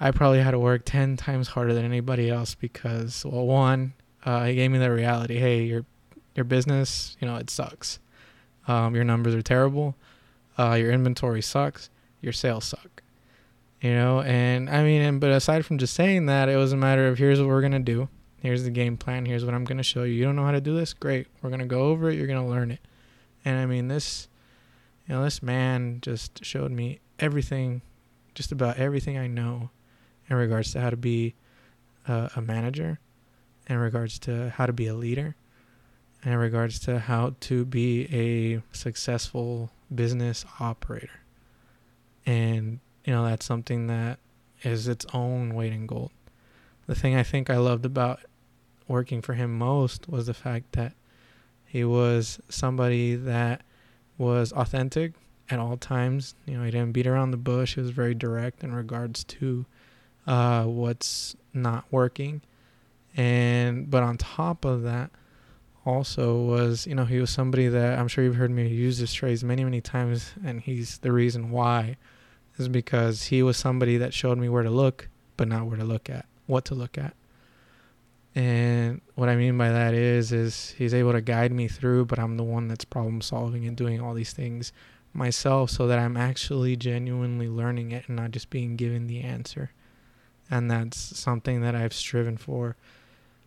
i 0.00 0.10
probably 0.10 0.40
had 0.40 0.52
to 0.52 0.58
work 0.58 0.82
10 0.86 1.18
times 1.18 1.48
harder 1.48 1.74
than 1.74 1.84
anybody 1.84 2.30
else 2.30 2.54
because 2.54 3.26
well 3.26 3.46
one 3.46 3.92
uh, 4.24 4.44
he 4.46 4.54
gave 4.54 4.70
me 4.70 4.78
the 4.78 4.90
reality 4.90 5.36
hey 5.36 5.62
your 5.64 5.84
your 6.34 6.44
business 6.44 7.16
you 7.20 7.28
know 7.28 7.36
it 7.36 7.50
sucks. 7.50 7.98
Um, 8.68 8.94
your 8.94 9.04
numbers 9.04 9.34
are 9.34 9.42
terrible 9.42 9.96
uh, 10.60 10.74
your 10.74 10.92
inventory 10.92 11.40
sucks, 11.40 11.88
your 12.20 12.32
sales 12.32 12.66
suck. 12.66 13.02
You 13.80 13.94
know, 13.94 14.20
and 14.20 14.68
I 14.68 14.82
mean, 14.82 15.00
and, 15.00 15.20
but 15.20 15.30
aside 15.30 15.64
from 15.64 15.78
just 15.78 15.94
saying 15.94 16.26
that, 16.26 16.50
it 16.50 16.56
was 16.56 16.74
a 16.74 16.76
matter 16.76 17.08
of 17.08 17.16
here's 17.16 17.40
what 17.40 17.48
we're 17.48 17.62
gonna 17.62 17.78
do. 17.78 18.10
Here's 18.42 18.62
the 18.62 18.70
game 18.70 18.98
plan. 18.98 19.24
Here's 19.24 19.42
what 19.42 19.54
I'm 19.54 19.64
gonna 19.64 19.82
show 19.82 20.02
you. 20.02 20.12
You 20.12 20.24
don't 20.24 20.36
know 20.36 20.44
how 20.44 20.52
to 20.52 20.60
do 20.60 20.76
this? 20.76 20.92
Great. 20.92 21.28
We're 21.40 21.48
gonna 21.48 21.64
go 21.64 21.84
over 21.84 22.10
it. 22.10 22.18
You're 22.18 22.26
gonna 22.26 22.46
learn 22.46 22.70
it. 22.70 22.80
And 23.42 23.58
I 23.58 23.64
mean, 23.64 23.88
this, 23.88 24.28
you 25.08 25.14
know, 25.14 25.24
this 25.24 25.42
man 25.42 26.00
just 26.02 26.44
showed 26.44 26.70
me 26.70 27.00
everything, 27.18 27.80
just 28.34 28.52
about 28.52 28.76
everything 28.76 29.16
I 29.16 29.28
know, 29.28 29.70
in 30.28 30.36
regards 30.36 30.72
to 30.72 30.80
how 30.80 30.90
to 30.90 30.96
be 30.98 31.34
a 32.06 32.42
manager, 32.42 32.98
in 33.66 33.78
regards 33.78 34.18
to 34.18 34.50
how 34.50 34.66
to 34.66 34.74
be 34.74 34.88
a 34.88 34.94
leader, 34.94 35.36
in 36.22 36.36
regards 36.36 36.78
to 36.80 36.98
how 36.98 37.34
to 37.40 37.64
be 37.64 38.08
a 38.12 38.62
successful 38.76 39.70
business 39.94 40.44
operator. 40.58 41.20
And, 42.26 42.80
you 43.04 43.12
know, 43.12 43.24
that's 43.24 43.46
something 43.46 43.86
that 43.88 44.18
is 44.62 44.88
its 44.88 45.06
own 45.12 45.54
weight 45.54 45.72
in 45.72 45.86
gold. 45.86 46.10
The 46.86 46.94
thing 46.94 47.14
I 47.14 47.22
think 47.22 47.50
I 47.50 47.56
loved 47.56 47.84
about 47.84 48.20
working 48.88 49.22
for 49.22 49.34
him 49.34 49.56
most 49.56 50.08
was 50.08 50.26
the 50.26 50.34
fact 50.34 50.72
that 50.72 50.94
he 51.64 51.84
was 51.84 52.40
somebody 52.48 53.14
that 53.14 53.62
was 54.18 54.52
authentic 54.52 55.12
at 55.48 55.58
all 55.58 55.76
times. 55.76 56.34
You 56.46 56.58
know, 56.58 56.64
he 56.64 56.70
didn't 56.70 56.92
beat 56.92 57.06
around 57.06 57.30
the 57.30 57.36
bush. 57.36 57.76
He 57.76 57.80
was 57.80 57.90
very 57.90 58.14
direct 58.14 58.64
in 58.64 58.74
regards 58.74 59.24
to 59.24 59.64
uh, 60.26 60.64
what's 60.64 61.36
not 61.54 61.84
working. 61.90 62.42
And 63.16 63.90
but 63.90 64.02
on 64.02 64.16
top 64.16 64.64
of 64.64 64.82
that, 64.82 65.10
also 65.86 66.36
was, 66.42 66.86
you 66.86 66.94
know, 66.94 67.04
he 67.04 67.18
was 67.18 67.30
somebody 67.30 67.68
that 67.68 67.98
I'm 67.98 68.08
sure 68.08 68.24
you've 68.24 68.36
heard 68.36 68.50
me 68.50 68.68
use 68.68 68.98
this 68.98 69.14
phrase 69.14 69.42
many, 69.42 69.64
many 69.64 69.80
times, 69.80 70.32
and 70.44 70.60
he's 70.60 70.98
the 70.98 71.12
reason 71.12 71.50
why 71.50 71.96
is 72.58 72.68
because 72.68 73.24
he 73.24 73.42
was 73.42 73.56
somebody 73.56 73.96
that 73.96 74.12
showed 74.12 74.38
me 74.38 74.48
where 74.48 74.62
to 74.62 74.70
look, 74.70 75.08
but 75.36 75.48
not 75.48 75.66
where 75.66 75.78
to 75.78 75.84
look 75.84 76.10
at, 76.10 76.26
what 76.46 76.64
to 76.66 76.74
look 76.74 76.98
at. 76.98 77.14
And 78.34 79.00
what 79.14 79.28
I 79.28 79.36
mean 79.36 79.58
by 79.58 79.70
that 79.70 79.94
is, 79.94 80.30
is 80.30 80.74
he's 80.76 80.94
able 80.94 81.12
to 81.12 81.20
guide 81.20 81.52
me 81.52 81.66
through, 81.66 82.04
but 82.04 82.18
I'm 82.18 82.36
the 82.36 82.44
one 82.44 82.68
that's 82.68 82.84
problem 82.84 83.20
solving 83.22 83.66
and 83.66 83.76
doing 83.76 84.00
all 84.00 84.14
these 84.14 84.32
things 84.32 84.72
myself 85.12 85.70
so 85.70 85.86
that 85.88 85.98
I'm 85.98 86.16
actually 86.16 86.76
genuinely 86.76 87.48
learning 87.48 87.90
it 87.90 88.04
and 88.06 88.16
not 88.16 88.30
just 88.30 88.50
being 88.50 88.76
given 88.76 89.06
the 89.06 89.22
answer. 89.22 89.72
And 90.50 90.70
that's 90.70 90.98
something 91.18 91.62
that 91.62 91.74
I've 91.74 91.92
striven 91.92 92.36
for 92.36 92.76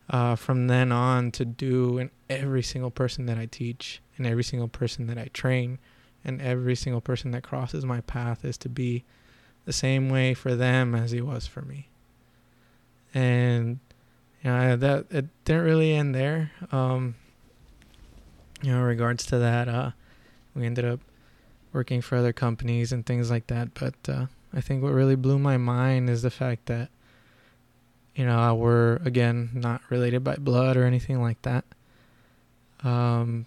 uh, 0.10 0.36
from 0.36 0.68
then 0.68 0.92
on 0.92 1.32
to 1.32 1.46
do 1.46 1.98
in 1.98 2.12
every 2.30 2.64
single 2.64 2.92
person 2.92 3.26
that 3.26 3.38
I 3.38 3.46
teach 3.46 4.02
and 4.18 4.28
every 4.28 4.44
single 4.44 4.68
person 4.68 5.08
that 5.08 5.18
I 5.18 5.30
train 5.34 5.80
and 6.24 6.42
every 6.42 6.76
single 6.76 7.02
person 7.02 7.32
that 7.32 7.44
crosses 7.44 7.86
my 7.86 8.02
path 8.02 8.46
is 8.46 8.58
to 8.60 8.70
be 8.70 9.04
the 9.66 9.74
same 9.74 10.10
way 10.10 10.34
for 10.34 10.56
them 10.56 10.96
as 10.96 11.12
he 11.12 11.22
was 11.22 11.48
for 11.48 11.62
me. 11.62 11.90
And 13.14 13.80
you 14.44 14.50
know 14.50 14.76
that 14.76 15.06
it 15.10 15.26
didn't 15.46 15.64
really 15.64 15.94
end 15.94 16.14
there. 16.14 16.52
Um, 16.72 17.16
you 18.62 18.72
know, 18.72 18.80
in 18.80 18.84
regards 18.84 19.26
to 19.28 19.38
that, 19.40 19.68
uh, 19.68 19.92
we 20.56 20.66
ended 20.66 20.86
up 20.86 21.00
working 21.72 22.02
for 22.02 22.18
other 22.18 22.34
companies 22.34 22.92
and 22.92 23.06
things 23.06 23.30
like 23.30 23.48
that. 23.48 23.74
But 23.74 23.96
uh, 24.08 24.26
I 24.54 24.62
think 24.62 24.84
what 24.84 24.94
really 24.94 25.16
blew 25.16 25.40
my 25.40 25.58
mind 25.58 26.10
is 26.10 26.22
the 26.22 26.30
fact 26.30 26.66
that 26.68 26.90
you 28.16 28.26
know, 28.26 28.56
we're 28.56 28.98
again 28.98 29.50
not 29.54 29.82
related 29.90 30.24
by 30.24 30.36
blood 30.36 30.78
or 30.78 30.86
anything 30.86 31.22
like 31.22 31.42
that. 31.42 31.66
Um, 32.84 33.46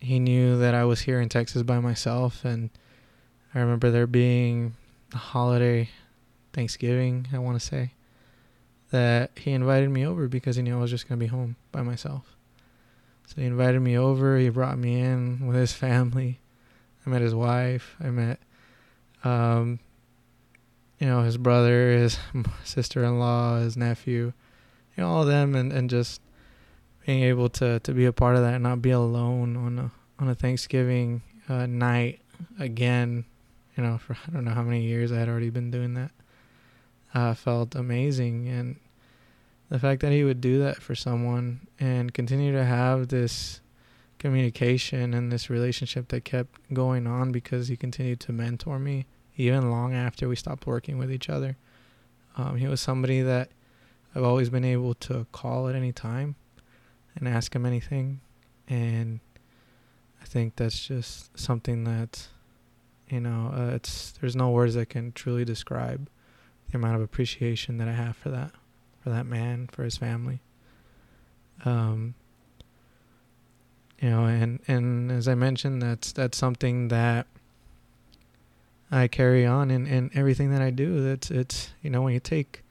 he 0.00 0.18
knew 0.18 0.58
that 0.58 0.74
I 0.74 0.84
was 0.84 1.00
here 1.00 1.20
in 1.20 1.28
Texas 1.28 1.62
by 1.62 1.78
myself, 1.80 2.44
and 2.44 2.70
I 3.54 3.58
remember 3.58 3.90
there 3.90 4.06
being 4.06 4.74
a 5.12 5.18
holiday, 5.18 5.90
Thanksgiving, 6.52 7.28
I 7.32 7.38
want 7.38 7.60
to 7.60 7.66
say, 7.66 7.92
that 8.90 9.30
he 9.36 9.52
invited 9.52 9.90
me 9.90 10.06
over 10.06 10.26
because 10.26 10.56
he 10.56 10.62
knew 10.62 10.78
I 10.78 10.80
was 10.80 10.90
just 10.90 11.08
gonna 11.08 11.18
be 11.18 11.26
home 11.26 11.56
by 11.70 11.82
myself. 11.82 12.36
So 13.26 13.40
he 13.40 13.46
invited 13.46 13.80
me 13.80 13.96
over. 13.96 14.38
He 14.38 14.48
brought 14.48 14.78
me 14.78 15.00
in 15.00 15.46
with 15.46 15.56
his 15.56 15.72
family. 15.72 16.40
I 17.06 17.10
met 17.10 17.22
his 17.22 17.34
wife. 17.34 17.94
I 18.00 18.10
met 18.10 18.40
um, 19.22 19.78
you 21.00 21.06
know, 21.06 21.22
his 21.22 21.38
brother, 21.38 21.92
his 21.92 22.18
sister-in-law, 22.64 23.60
his 23.60 23.76
nephew, 23.76 24.32
you 24.96 25.02
know, 25.02 25.08
all 25.08 25.22
of 25.22 25.28
them, 25.28 25.54
and, 25.54 25.72
and 25.72 25.88
just 25.88 26.20
being 27.06 27.22
able 27.24 27.48
to, 27.48 27.80
to 27.80 27.92
be 27.92 28.04
a 28.04 28.12
part 28.12 28.36
of 28.36 28.42
that 28.42 28.54
and 28.54 28.62
not 28.62 28.82
be 28.82 28.90
alone 28.90 29.56
on 29.56 29.78
a 29.78 29.90
on 30.18 30.28
a 30.28 30.34
Thanksgiving 30.34 31.22
uh, 31.48 31.64
night 31.66 32.20
again. 32.58 33.24
You 33.76 33.82
know, 33.82 33.98
for 33.98 34.16
I 34.28 34.30
don't 34.30 34.44
know 34.44 34.52
how 34.52 34.62
many 34.62 34.82
years 34.82 35.10
I 35.10 35.18
had 35.18 35.28
already 35.28 35.50
been 35.50 35.70
doing 35.70 35.94
that. 35.94 36.10
Uh, 37.12 37.34
felt 37.34 37.74
amazing, 37.74 38.46
and 38.48 38.76
the 39.70 39.78
fact 39.78 40.02
that 40.02 40.12
he 40.12 40.22
would 40.22 40.40
do 40.40 40.58
that 40.60 40.82
for 40.82 40.94
someone 40.94 41.66
and 41.80 42.12
continue 42.12 42.52
to 42.52 42.64
have 42.64 43.08
this 43.08 43.60
communication 44.18 45.14
and 45.14 45.32
this 45.32 45.48
relationship 45.48 46.08
that 46.08 46.24
kept 46.24 46.60
going 46.74 47.06
on 47.06 47.32
because 47.32 47.68
he 47.68 47.76
continued 47.76 48.20
to 48.20 48.32
mentor 48.32 48.78
me 48.78 49.06
even 49.40 49.70
long 49.70 49.94
after 49.94 50.28
we 50.28 50.36
stopped 50.36 50.66
working 50.66 50.98
with 50.98 51.10
each 51.10 51.28
other. 51.28 51.56
Um, 52.36 52.56
he 52.56 52.66
was 52.66 52.80
somebody 52.80 53.22
that 53.22 53.50
I've 54.14 54.22
always 54.22 54.50
been 54.50 54.64
able 54.64 54.94
to 54.94 55.26
call 55.32 55.68
at 55.68 55.74
any 55.74 55.92
time 55.92 56.36
and 57.16 57.28
ask 57.28 57.54
him 57.54 57.66
anything. 57.66 58.20
And 58.68 59.20
I 60.22 60.24
think 60.24 60.56
that's 60.56 60.86
just 60.86 61.36
something 61.38 61.84
that, 61.84 62.28
you 63.08 63.20
know, 63.20 63.52
uh, 63.54 63.74
it's 63.74 64.12
there's 64.20 64.36
no 64.36 64.50
words 64.50 64.74
that 64.74 64.88
can 64.88 65.12
truly 65.12 65.44
describe 65.44 66.08
the 66.70 66.78
amount 66.78 66.96
of 66.96 67.02
appreciation 67.02 67.78
that 67.78 67.88
I 67.88 67.92
have 67.92 68.16
for 68.16 68.30
that, 68.30 68.52
for 69.02 69.10
that 69.10 69.26
man, 69.26 69.68
for 69.72 69.82
his 69.82 69.96
family. 69.96 70.40
Um, 71.64 72.14
you 74.00 74.08
know, 74.08 74.24
and 74.24 74.60
and 74.66 75.12
as 75.12 75.28
I 75.28 75.34
mentioned, 75.34 75.82
that's 75.82 76.12
that's 76.12 76.38
something 76.38 76.88
that 76.88 77.26
I 78.90 79.08
carry 79.08 79.46
on 79.46 79.70
in, 79.70 79.86
in 79.86 80.10
everything 80.14 80.50
that 80.52 80.62
I 80.62 80.70
do. 80.70 81.02
That's 81.02 81.30
it's 81.30 81.72
you 81.82 81.90
know 81.90 82.02
when 82.02 82.14
you 82.14 82.20
take 82.20 82.62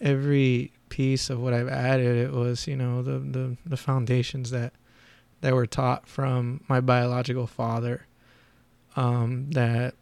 every 0.00 0.72
piece 0.88 1.30
of 1.30 1.40
what 1.40 1.52
I've 1.52 1.68
added, 1.68 2.16
it 2.16 2.32
was 2.32 2.66
you 2.66 2.76
know 2.76 3.02
the 3.02 3.18
the 3.18 3.56
the 3.66 3.76
foundations 3.76 4.50
that 4.50 4.72
that 5.40 5.54
were 5.54 5.66
taught 5.66 6.06
from 6.06 6.62
my 6.68 6.80
biological 6.80 7.46
father, 7.46 8.06
um, 8.96 9.50
that 9.50 9.94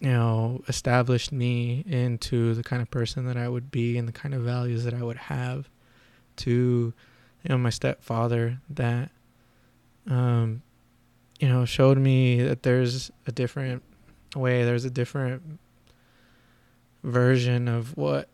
you 0.00 0.10
know 0.10 0.62
established 0.68 1.32
me 1.32 1.84
into 1.86 2.54
the 2.54 2.62
kind 2.62 2.82
of 2.82 2.90
person 2.90 3.26
that 3.26 3.36
I 3.36 3.48
would 3.48 3.70
be 3.70 3.96
and 3.96 4.06
the 4.06 4.12
kind 4.12 4.34
of 4.34 4.42
values 4.42 4.84
that 4.84 4.94
I 4.94 5.02
would 5.02 5.16
have, 5.16 5.68
to 6.36 6.92
you 7.42 7.48
know 7.48 7.58
my 7.58 7.70
stepfather 7.70 8.60
that 8.70 9.10
um 10.06 10.62
you 11.40 11.48
know, 11.48 11.64
showed 11.64 11.98
me 11.98 12.42
that 12.42 12.62
there's 12.62 13.10
a 13.26 13.32
different 13.32 13.82
way, 14.36 14.64
there's 14.64 14.84
a 14.84 14.90
different 14.90 15.58
version 17.02 17.68
of 17.68 17.96
what 17.96 18.28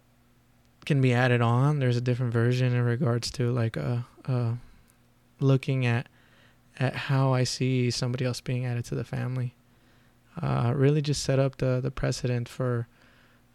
can 0.87 1.01
be 1.01 1.13
added 1.13 1.41
on. 1.41 1.79
There's 1.79 1.97
a 1.97 2.01
different 2.01 2.33
version 2.33 2.75
in 2.75 2.83
regards 2.83 3.31
to 3.33 3.51
like 3.53 3.77
uh, 3.77 3.99
uh, 4.27 4.55
looking 5.41 5.87
at 5.87 6.09
at 6.79 6.97
how 6.97 7.35
I 7.35 7.45
see 7.45 7.91
somebody 7.91 8.25
else 8.25 8.41
being 8.41 8.65
added 8.65 8.85
to 8.87 8.95
the 8.95 9.05
family. 9.05 9.55
Uh, 10.41 10.73
really, 10.75 11.03
just 11.03 11.23
set 11.23 11.39
up 11.39 11.57
the 11.57 11.81
the 11.83 11.91
precedent 11.91 12.49
for 12.49 12.87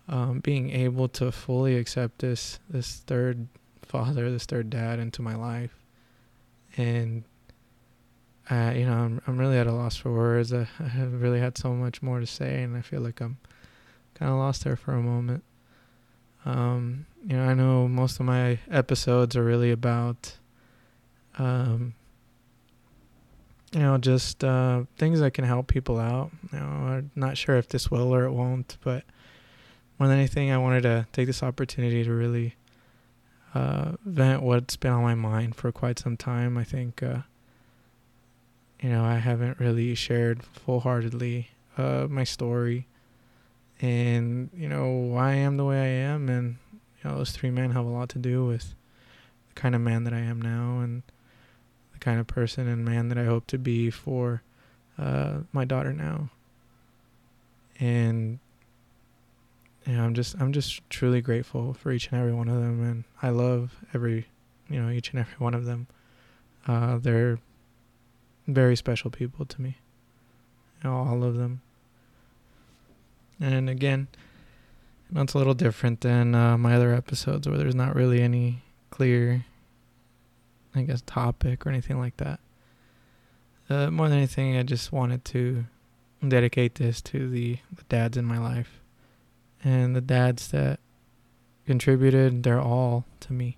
um, 0.07 0.39
being 0.39 0.69
able 0.69 1.07
to 1.09 1.31
fully 1.31 1.75
accept 1.75 2.19
this 2.19 2.59
this 2.69 2.97
third 3.07 3.47
father, 3.81 4.29
this 4.29 4.45
third 4.45 4.69
dad 4.69 4.99
into 4.99 5.21
my 5.21 5.35
life, 5.35 5.75
and 6.77 7.23
uh, 8.49 8.71
you 8.75 8.85
know, 8.85 8.93
I'm 8.93 9.21
I'm 9.27 9.37
really 9.37 9.57
at 9.57 9.67
a 9.67 9.71
loss 9.71 9.95
for 9.95 10.11
words. 10.11 10.53
I, 10.53 10.67
I 10.79 10.87
have 10.87 11.21
really 11.21 11.39
had 11.39 11.57
so 11.57 11.73
much 11.73 12.01
more 12.01 12.19
to 12.19 12.27
say, 12.27 12.61
and 12.63 12.77
I 12.77 12.81
feel 12.81 13.01
like 13.01 13.21
I'm 13.21 13.37
kind 14.13 14.31
of 14.31 14.37
lost 14.37 14.63
there 14.63 14.75
for 14.75 14.93
a 14.93 15.01
moment. 15.01 15.43
Um, 16.45 17.07
you 17.25 17.35
know, 17.35 17.43
I 17.43 17.53
know 17.55 17.87
most 17.87 18.19
of 18.19 18.25
my 18.25 18.59
episodes 18.69 19.35
are 19.35 19.43
really 19.43 19.71
about, 19.71 20.37
um, 21.39 21.95
you 23.71 23.79
know, 23.79 23.97
just 23.97 24.43
uh, 24.43 24.83
things 24.97 25.19
that 25.21 25.33
can 25.33 25.43
help 25.43 25.67
people 25.67 25.97
out. 25.99 26.29
You 26.53 26.59
know, 26.59 26.65
I'm 26.65 27.11
not 27.15 27.37
sure 27.37 27.57
if 27.57 27.67
this 27.67 27.89
will 27.89 28.13
or 28.13 28.25
it 28.25 28.31
won't, 28.31 28.77
but 28.83 29.03
more 29.97 30.07
than 30.07 30.17
anything, 30.19 30.51
I 30.51 30.59
wanted 30.59 30.83
to 30.83 31.07
take 31.13 31.25
this 31.25 31.41
opportunity 31.41 32.03
to 32.03 32.13
really 32.13 32.55
uh, 33.55 33.93
vent 34.05 34.43
what's 34.43 34.75
been 34.75 34.91
on 34.91 35.01
my 35.01 35.15
mind 35.15 35.55
for 35.55 35.71
quite 35.71 35.97
some 35.97 36.15
time. 36.15 36.57
I 36.59 36.63
think, 36.63 37.01
uh, 37.01 37.19
you 38.81 38.89
know, 38.89 39.03
I 39.03 39.15
haven't 39.15 39.59
really 39.59 39.95
shared 39.95 40.43
full 40.43 40.81
heartedly 40.81 41.49
uh, 41.77 42.07
my 42.09 42.23
story 42.23 42.87
and 43.81 44.49
you 44.55 44.69
know 44.69 44.87
why 44.87 45.31
I 45.31 45.35
am 45.35 45.57
the 45.57 45.65
way 45.65 45.79
I 45.81 46.11
am, 46.11 46.29
and 46.29 46.57
you 47.03 47.09
know 47.09 47.17
those 47.17 47.31
three 47.31 47.51
men 47.51 47.71
have 47.71 47.85
a 47.85 47.89
lot 47.89 48.09
to 48.09 48.19
do 48.19 48.45
with 48.45 48.73
the 49.49 49.59
kind 49.59 49.75
of 49.75 49.81
man 49.81 50.03
that 50.05 50.13
I 50.13 50.19
am 50.19 50.41
now, 50.41 50.79
and 50.79 51.03
the 51.93 51.99
kind 51.99 52.19
of 52.19 52.27
person 52.27 52.67
and 52.67 52.85
man 52.85 53.09
that 53.09 53.17
I 53.17 53.25
hope 53.25 53.47
to 53.47 53.57
be 53.57 53.89
for 53.89 54.41
uh, 54.97 55.39
my 55.51 55.65
daughter 55.65 55.93
now. 55.93 56.29
And 57.79 58.39
you 59.85 59.93
know, 59.93 60.03
I'm 60.03 60.13
just 60.13 60.35
I'm 60.39 60.53
just 60.53 60.89
truly 60.89 61.21
grateful 61.21 61.73
for 61.73 61.91
each 61.91 62.09
and 62.09 62.19
every 62.19 62.33
one 62.33 62.47
of 62.47 62.55
them, 62.55 62.81
and 62.81 63.03
I 63.21 63.29
love 63.29 63.75
every 63.93 64.27
you 64.69 64.81
know 64.81 64.89
each 64.89 65.11
and 65.11 65.19
every 65.19 65.35
one 65.37 65.53
of 65.53 65.65
them. 65.65 65.87
Uh, 66.65 66.97
they're 66.97 67.39
very 68.47 68.75
special 68.75 69.09
people 69.09 69.45
to 69.45 69.61
me. 69.61 69.77
All 70.83 71.23
of 71.23 71.35
them. 71.35 71.61
And 73.39 73.69
again, 73.69 74.07
that's 75.11 75.33
a 75.33 75.37
little 75.37 75.53
different 75.53 76.01
than 76.01 76.35
uh, 76.35 76.57
my 76.57 76.75
other 76.75 76.93
episodes 76.93 77.47
where 77.47 77.57
there's 77.57 77.75
not 77.75 77.95
really 77.95 78.21
any 78.21 78.61
clear, 78.91 79.45
I 80.73 80.83
guess, 80.83 81.01
topic 81.05 81.65
or 81.65 81.69
anything 81.69 81.99
like 81.99 82.17
that. 82.17 82.39
Uh, 83.69 83.89
more 83.89 84.09
than 84.09 84.19
anything, 84.19 84.57
I 84.57 84.63
just 84.63 84.91
wanted 84.91 85.25
to 85.25 85.65
dedicate 86.25 86.75
this 86.75 87.01
to 87.01 87.29
the, 87.29 87.57
the 87.75 87.83
dads 87.89 88.17
in 88.17 88.25
my 88.25 88.37
life 88.37 88.79
and 89.63 89.95
the 89.95 90.01
dads 90.01 90.49
that 90.49 90.79
contributed 91.65 92.43
their 92.43 92.59
all 92.59 93.05
to 93.21 93.33
me. 93.33 93.57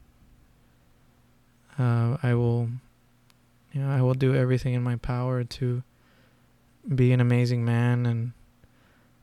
Uh, 1.77 2.17
I 2.23 2.33
will, 2.33 2.69
you 3.71 3.81
know, 3.81 3.89
I 3.89 4.01
will 4.01 4.13
do 4.13 4.35
everything 4.35 4.73
in 4.73 4.83
my 4.83 4.95
power 4.95 5.43
to 5.43 5.83
be 6.95 7.11
an 7.11 7.19
amazing 7.19 7.65
man 7.65 8.05
and 8.05 8.31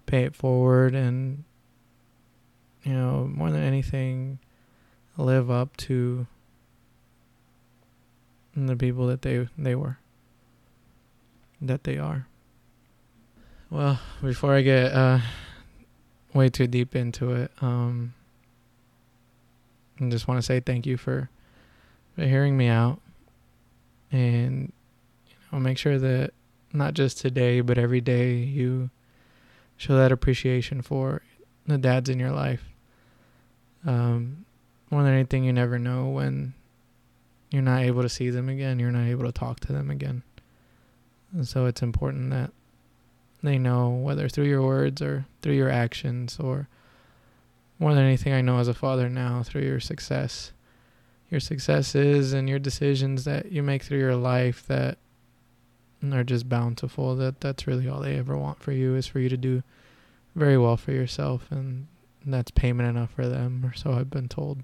pay 0.06 0.24
it 0.24 0.36
forward 0.36 0.94
and 0.94 1.44
you 2.82 2.92
know 2.92 3.30
more 3.32 3.50
than 3.50 3.62
anything 3.62 4.38
live 5.16 5.50
up 5.50 5.76
to 5.76 6.26
the 8.54 8.76
people 8.76 9.06
that 9.06 9.22
they 9.22 9.48
they 9.56 9.74
were 9.74 9.98
that 11.60 11.84
they 11.84 11.98
are. 11.98 12.26
Well 13.70 13.98
before 14.22 14.54
i 14.54 14.60
get 14.60 14.92
uh 14.92 15.20
way 16.32 16.48
too 16.48 16.66
deep 16.66 16.94
into 16.94 17.32
it 17.32 17.50
um 17.60 18.12
i 20.00 20.08
just 20.10 20.28
want 20.28 20.38
to 20.38 20.42
say 20.42 20.60
thank 20.60 20.84
you 20.84 20.96
for, 20.96 21.30
for 22.14 22.24
hearing 22.24 22.56
me 22.56 22.68
out 22.68 23.00
and 24.14 24.72
you 25.26 25.34
know 25.50 25.58
make 25.58 25.76
sure 25.76 25.98
that 25.98 26.32
not 26.72 26.94
just 26.94 27.18
today 27.18 27.60
but 27.60 27.78
every 27.78 28.00
day 28.00 28.34
you 28.34 28.90
show 29.76 29.96
that 29.96 30.12
appreciation 30.12 30.80
for 30.80 31.22
the 31.66 31.78
dads 31.78 32.08
in 32.08 32.18
your 32.18 32.30
life. 32.30 32.64
Um, 33.84 34.46
more 34.90 35.02
than 35.02 35.14
anything, 35.14 35.44
you 35.44 35.52
never 35.52 35.78
know 35.78 36.08
when 36.08 36.54
you're 37.50 37.62
not 37.62 37.82
able 37.82 38.02
to 38.02 38.08
see 38.08 38.30
them 38.30 38.48
again, 38.48 38.78
you're 38.78 38.92
not 38.92 39.08
able 39.08 39.24
to 39.24 39.32
talk 39.32 39.60
to 39.60 39.72
them 39.72 39.90
again. 39.90 40.22
And 41.32 41.46
so 41.46 41.66
it's 41.66 41.82
important 41.82 42.30
that 42.30 42.52
they 43.42 43.58
know, 43.58 43.90
whether 43.90 44.28
through 44.28 44.44
your 44.44 44.62
words 44.62 45.02
or 45.02 45.26
through 45.42 45.54
your 45.54 45.70
actions, 45.70 46.38
or 46.38 46.68
more 47.78 47.94
than 47.94 48.04
anything, 48.04 48.32
I 48.32 48.40
know 48.40 48.58
as 48.58 48.68
a 48.68 48.74
father 48.74 49.08
now, 49.08 49.42
through 49.42 49.62
your 49.62 49.80
success, 49.80 50.52
your 51.30 51.40
successes 51.40 52.32
and 52.32 52.48
your 52.48 52.58
decisions 52.58 53.24
that 53.24 53.50
you 53.50 53.62
make 53.62 53.82
through 53.82 53.98
your 53.98 54.16
life 54.16 54.66
that 54.66 54.98
are 56.12 56.24
just 56.24 56.48
bountiful. 56.48 57.16
That 57.16 57.40
that's 57.40 57.66
really 57.66 57.88
all 57.88 58.00
they 58.00 58.16
ever 58.18 58.36
want 58.36 58.62
for 58.62 58.72
you 58.72 58.94
is 58.94 59.06
for 59.06 59.18
you 59.18 59.28
to 59.28 59.36
do 59.36 59.62
very 60.34 60.58
well 60.58 60.76
for 60.76 60.92
yourself, 60.92 61.46
and 61.50 61.86
that's 62.26 62.50
payment 62.50 62.88
enough 62.88 63.10
for 63.10 63.28
them, 63.28 63.64
or 63.64 63.72
so 63.74 63.92
I've 63.92 64.10
been 64.10 64.28
told. 64.28 64.62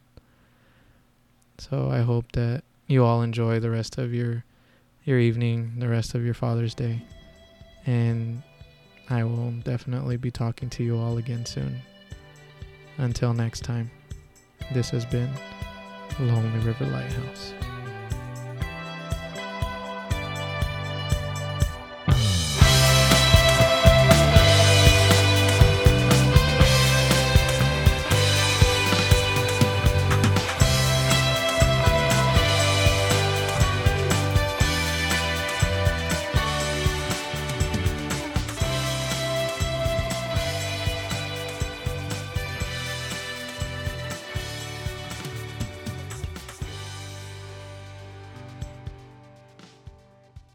So 1.59 1.90
I 1.90 2.01
hope 2.01 2.33
that 2.33 2.64
you 2.87 3.05
all 3.05 3.23
enjoy 3.23 3.61
the 3.61 3.70
rest 3.70 3.99
of 3.99 4.12
your 4.12 4.44
your 5.05 5.18
evening, 5.18 5.75
the 5.79 5.88
rest 5.88 6.14
of 6.14 6.25
your 6.25 6.35
Father's 6.35 6.75
Day, 6.75 7.03
and 7.87 8.42
I 9.09 9.25
will 9.25 9.53
definitely 9.64 10.16
be 10.16 10.31
talking 10.31 10.68
to 10.70 10.85
you 10.85 10.99
all 10.99 11.18
again 11.18 11.46
soon. 11.46 11.81
Until 12.99 13.33
next 13.33 13.64
time, 13.64 13.90
this 14.73 14.90
has 14.90 15.07
been 15.07 15.31
Lonely 16.18 16.59
River 16.61 16.87
Lighthouse. 16.87 17.55